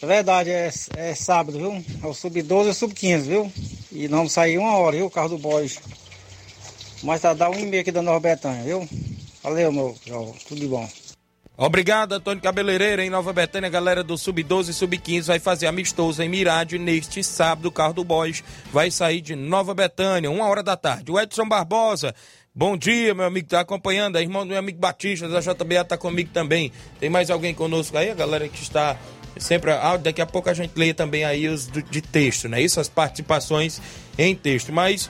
[0.00, 1.84] É verdade, é, é sábado, viu?
[2.02, 3.52] É o sub-12 e o sub-15, viu?
[3.92, 5.06] E nós vamos sair uma hora, viu?
[5.06, 5.78] O carro do Boys.
[7.02, 8.88] Mas tá dá um e meio aqui da Nova Betânia, viu?
[9.42, 9.96] Valeu, meu.
[10.48, 10.88] Tudo de bom.
[11.64, 13.70] Obrigado, Antônio Cabeleireira, em Nova Betânia.
[13.70, 17.66] Galera do Sub-12 e Sub-15 vai fazer amistoso em Mirade neste sábado.
[17.66, 18.42] O carro do Boys
[18.72, 21.12] vai sair de Nova Betânia, uma hora da tarde.
[21.12, 22.16] O Edson Barbosa.
[22.52, 24.16] Bom dia, meu amigo, tá acompanhando.
[24.16, 26.72] A irmão do meu amigo Batista da JBA tá comigo também.
[26.98, 28.10] Tem mais alguém conosco aí?
[28.10, 28.96] A galera que está
[29.38, 29.70] sempre.
[29.70, 32.60] Ah, daqui a pouco a gente lê também aí os de texto, né?
[32.60, 33.80] Isso, as participações
[34.18, 34.72] em texto.
[34.72, 35.08] Mas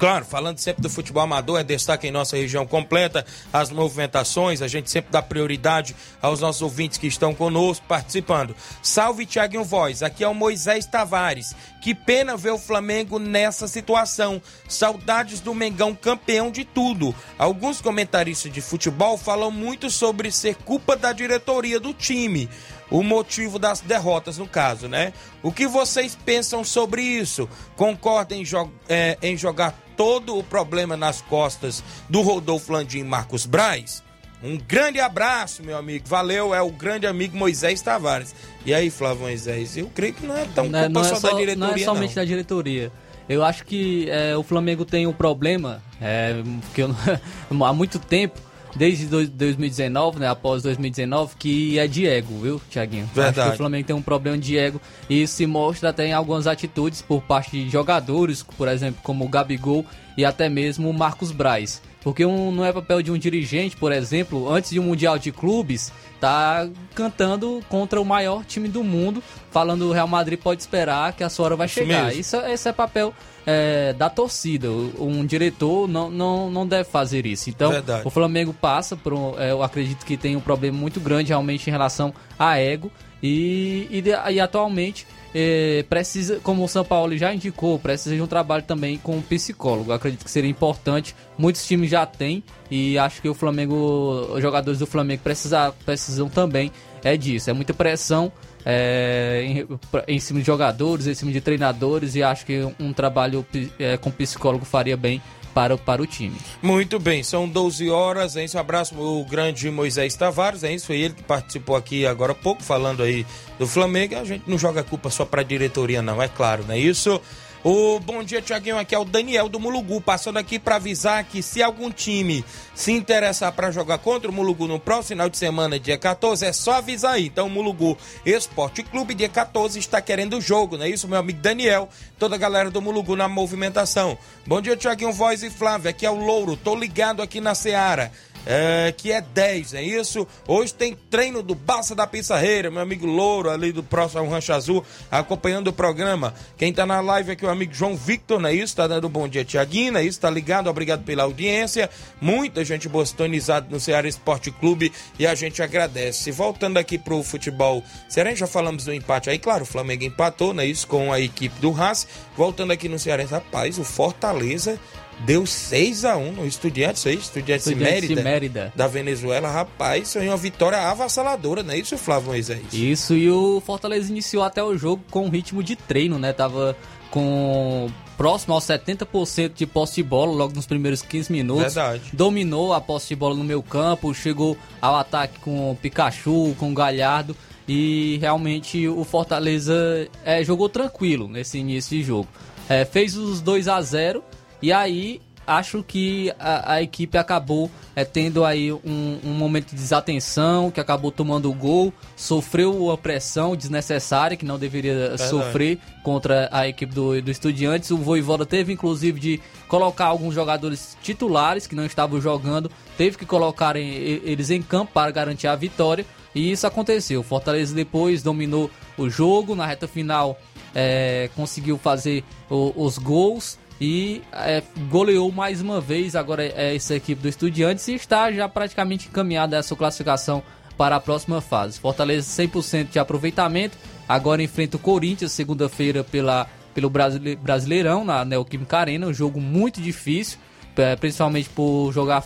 [0.00, 3.22] Claro, falando sempre do futebol amador, é destaque em nossa região completa
[3.52, 8.56] as movimentações, a gente sempre dá prioridade aos nossos ouvintes que estão conosco participando.
[8.82, 11.54] Salve Tiaguinho Voz, aqui é o Moisés Tavares.
[11.80, 14.40] Que pena ver o Flamengo nessa situação.
[14.68, 17.14] Saudades do Mengão campeão de tudo.
[17.38, 22.48] Alguns comentaristas de futebol falam muito sobre ser culpa da diretoria do time
[22.90, 25.12] o motivo das derrotas, no caso, né?
[25.42, 27.48] O que vocês pensam sobre isso?
[27.76, 33.04] Concordam em, jo é, em jogar todo o problema nas costas do Rodolfo Landim e
[33.04, 34.02] Marcos Braz?
[34.42, 36.04] Um grande abraço, meu amigo.
[36.08, 38.34] Valeu, é o grande amigo Moisés Tavares.
[38.64, 41.14] E aí, Flávio Moisés, eu creio que não é tão não, culpa não é só,
[41.30, 42.22] da diretoria, Não é somente não.
[42.22, 42.90] da diretoria.
[43.28, 46.42] Eu acho que é, o Flamengo tem um problema, é,
[46.74, 46.90] que eu,
[47.64, 48.40] há muito tempo,
[48.74, 53.04] desde dois- 2019, né, após 2019, que é de ego, viu, Tiaguinho?
[53.04, 53.48] Acho Verdade.
[53.50, 56.46] que o Flamengo tem um problema de ego e isso se mostra até em algumas
[56.46, 59.84] atitudes por parte de jogadores, por exemplo, como o Gabigol
[60.16, 61.82] e até mesmo o Marcos Braz.
[62.02, 65.30] Porque um, não é papel de um dirigente, por exemplo, antes de um Mundial de
[65.30, 71.12] Clubes, tá cantando contra o maior time do mundo, falando o Real Madrid pode esperar
[71.12, 72.06] que a sua hora vai Isso chegar.
[72.06, 72.20] mesmo.
[72.20, 73.14] Isso, esse é papel
[73.46, 74.70] é, da torcida.
[74.70, 77.50] Um diretor não, não, não deve fazer isso.
[77.50, 78.02] Então, Verdade.
[78.06, 81.68] o Flamengo passa por um, é, eu acredito que tem um problema muito grande realmente
[81.68, 82.90] em relação a ego
[83.22, 88.26] e, e, e atualmente é, precisa, como o São Paulo já indicou, precisa de um
[88.26, 89.92] trabalho também com psicólogo.
[89.92, 91.14] Acredito que seria importante.
[91.38, 96.28] Muitos times já têm e acho que o Flamengo, os jogadores do Flamengo precisa, precisam
[96.28, 96.72] também
[97.04, 97.50] é disso.
[97.50, 98.32] É muita pressão
[98.64, 99.66] é, em,
[100.08, 103.46] em cima de jogadores, em cima de treinadores e acho que um trabalho
[103.78, 105.22] é, com psicólogo faria bem
[105.54, 106.36] para, o- para o time.
[106.62, 108.56] Muito bem, são 12 horas, é isso.
[108.56, 110.86] Um abraço o grande Moisés Tavares, é isso.
[110.86, 113.26] Foi ele que participou aqui agora há pouco, falando aí
[113.58, 114.16] do Flamengo.
[114.16, 117.20] A gente não joga culpa só pra diretoria, não, é claro, não é isso?
[117.62, 118.78] O bom dia, Tiaguinho.
[118.78, 122.42] Aqui é o Daniel do Mulugu, passando aqui para avisar que se algum time
[122.74, 126.52] se interessar para jogar contra o Mulugu no próximo final de semana, dia 14, é
[126.54, 127.26] só avisar aí.
[127.26, 131.18] Então, o Mulugu Esporte Clube, dia 14, está querendo o jogo, não é isso, meu
[131.18, 131.90] amigo Daniel?
[132.18, 134.16] Toda a galera do Mulugu na movimentação.
[134.46, 135.90] Bom dia, Tiaguinho Voz e Flávio.
[135.90, 138.10] Aqui é o Louro, tô ligado aqui na Seara
[138.46, 140.26] é, que é 10, é isso?
[140.46, 144.84] Hoje tem treino do Baça da Pissarreira, meu amigo Louro, ali do próximo Rancho Azul,
[145.10, 146.34] acompanhando o programa.
[146.56, 148.74] Quem tá na live aqui é o amigo João Victor, não é isso?
[148.74, 150.20] Tá dando um bom dia, Tiaguinho, é isso?
[150.20, 150.68] Tá ligado?
[150.68, 151.90] Obrigado pela audiência.
[152.20, 156.30] Muita gente bostonizada no Ceará Esporte Clube e a gente agradece.
[156.30, 160.62] Voltando aqui pro futebol, Ceará, já falamos do empate aí, claro, o Flamengo empatou, não
[160.62, 160.86] é isso?
[160.86, 162.06] Com a equipe do Haas.
[162.36, 164.78] Voltando aqui no Ceará, rapaz, o Fortaleza
[165.24, 168.72] deu 6 a 1 no Estudiantes, aí, Estudiantes, Estudiantes Mérida, Mérida.
[168.74, 169.50] da Venezuela.
[169.50, 172.62] Rapaz, foi uma vitória avassaladora, não é isso, Flávio Moisés?
[172.72, 176.32] Isso, e o Fortaleza iniciou até o jogo com um ritmo de treino, né?
[176.32, 176.76] Tava
[177.10, 181.74] com próximo aos 70% de posse de bola logo nos primeiros 15 minutos.
[181.74, 182.02] Verdade.
[182.12, 186.70] Dominou a posse de bola no meio campo, chegou ao ataque com o Pikachu, com
[186.70, 187.34] o Galhardo
[187.66, 192.28] e realmente o Fortaleza é, jogou tranquilo nesse início de jogo.
[192.68, 194.22] É, fez os 2 a 0
[194.62, 199.76] e aí acho que a, a equipe acabou é, tendo aí um, um, momento de
[199.76, 205.28] desatenção, que acabou tomando o gol, sofreu a pressão desnecessária que não deveria Verdade.
[205.28, 207.90] sofrer contra a equipe do, do Estudiantes.
[207.90, 213.26] O Voivoda teve inclusive de colocar alguns jogadores titulares que não estavam jogando, teve que
[213.26, 216.06] colocar em, eles em campo para garantir a vitória.
[216.32, 217.20] E isso aconteceu.
[217.20, 220.38] O Fortaleza depois dominou o jogo, na reta final
[220.72, 226.94] é, conseguiu fazer o, os gols e é, goleou mais uma vez agora é essa
[226.94, 230.42] equipe do Estudiantes e está já praticamente encaminhada a sua classificação
[230.76, 231.80] para a próxima fase.
[231.80, 233.76] Fortaleza 100% de aproveitamento,
[234.08, 240.38] agora enfrenta o Corinthians segunda-feira pela pelo Brasileirão na Neoquímica Arena, um jogo muito difícil,
[240.76, 242.24] é, principalmente por jogar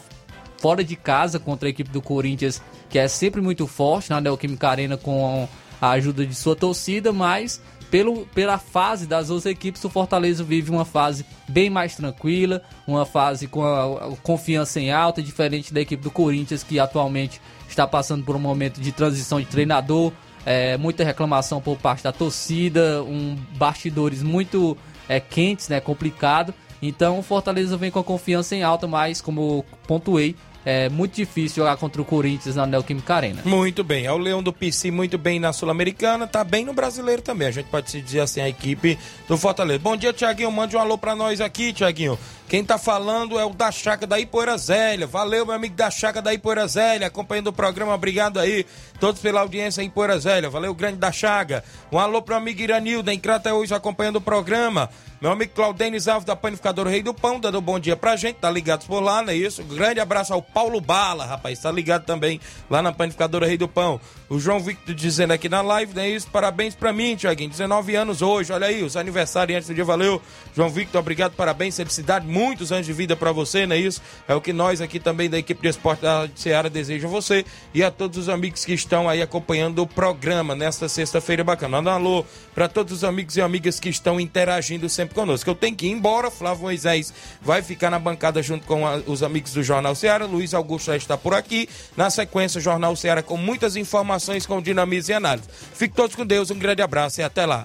[0.58, 4.68] fora de casa contra a equipe do Corinthians, que é sempre muito forte na Neoquímica
[4.68, 5.48] Arena com
[5.80, 10.70] a ajuda de sua torcida, mas pelo, pela fase das duas equipes, o Fortaleza vive
[10.70, 15.80] uma fase bem mais tranquila, uma fase com a, a confiança em alta, diferente da
[15.80, 20.12] equipe do Corinthians, que atualmente está passando por um momento de transição de treinador,
[20.44, 24.76] é, muita reclamação por parte da torcida, um bastidores muito
[25.08, 26.52] é, quentes, né, complicado.
[26.82, 31.62] Então o Fortaleza vem com a confiança em alta, mas como pontuei, é muito difícil
[31.62, 33.42] jogar contra o Corinthians na Neoquímica Arena.
[33.44, 34.06] Muito bem.
[34.06, 37.48] É o Leão do PC muito bem na Sul-Americana, tá bem no brasileiro também.
[37.48, 38.98] A gente pode se dizer assim, a equipe
[39.28, 39.78] do Fortaleza.
[39.78, 40.50] Bom dia, Tiaguinho.
[40.50, 42.18] Mande um alô pra nós aqui, Tiaguinho.
[42.48, 45.06] Quem tá falando é o da Chaca da Ipoeira Zélia.
[45.06, 47.94] Valeu, meu amigo da Chaca da Ipoeira Zélia, acompanhando o programa.
[47.94, 48.66] Obrigado aí,
[49.00, 50.50] todos pela audiência em Ipoeira Zélia.
[50.50, 51.64] Valeu, grande da Chaga.
[51.90, 54.90] Um alô pro amigo Iranilda, em Crateús, acompanhando o programa.
[55.24, 58.36] Meu amigo Claudênis Alves da Panificadora Rei do Pão, dando um bom dia pra gente,
[58.36, 59.64] tá ligado por lá, não é isso?
[59.64, 62.38] Grande abraço ao Paulo Bala, rapaz, tá ligado também
[62.68, 63.98] lá na Panificadora Rei do Pão.
[64.28, 66.28] O João Victor dizendo aqui na live, não é isso?
[66.30, 70.20] Parabéns pra mim, Tiaguinho, 19 anos hoje, olha aí, os aniversariantes do dia, valeu.
[70.54, 74.02] João Victor, obrigado, parabéns, felicidade, muitos anos de vida pra você, não é isso?
[74.26, 77.44] É o que nós aqui também da equipe de esporte da Seara desejam a você
[77.72, 81.76] e a todos os amigos que estão aí acompanhando o programa nesta sexta-feira bacana.
[81.76, 85.48] Manda um alô pra todos os amigos e amigas que estão interagindo sempre conosco.
[85.48, 89.22] Eu tenho que ir embora, Flávio Moisés vai ficar na bancada junto com a, os
[89.22, 90.26] amigos do Jornal Ceará.
[90.26, 91.68] Luiz Augusto já está por aqui.
[91.96, 95.48] Na sequência, Jornal Ceará com muitas informações com dinamismo e análise.
[95.72, 97.64] Fique todos com Deus, um grande abraço e até lá.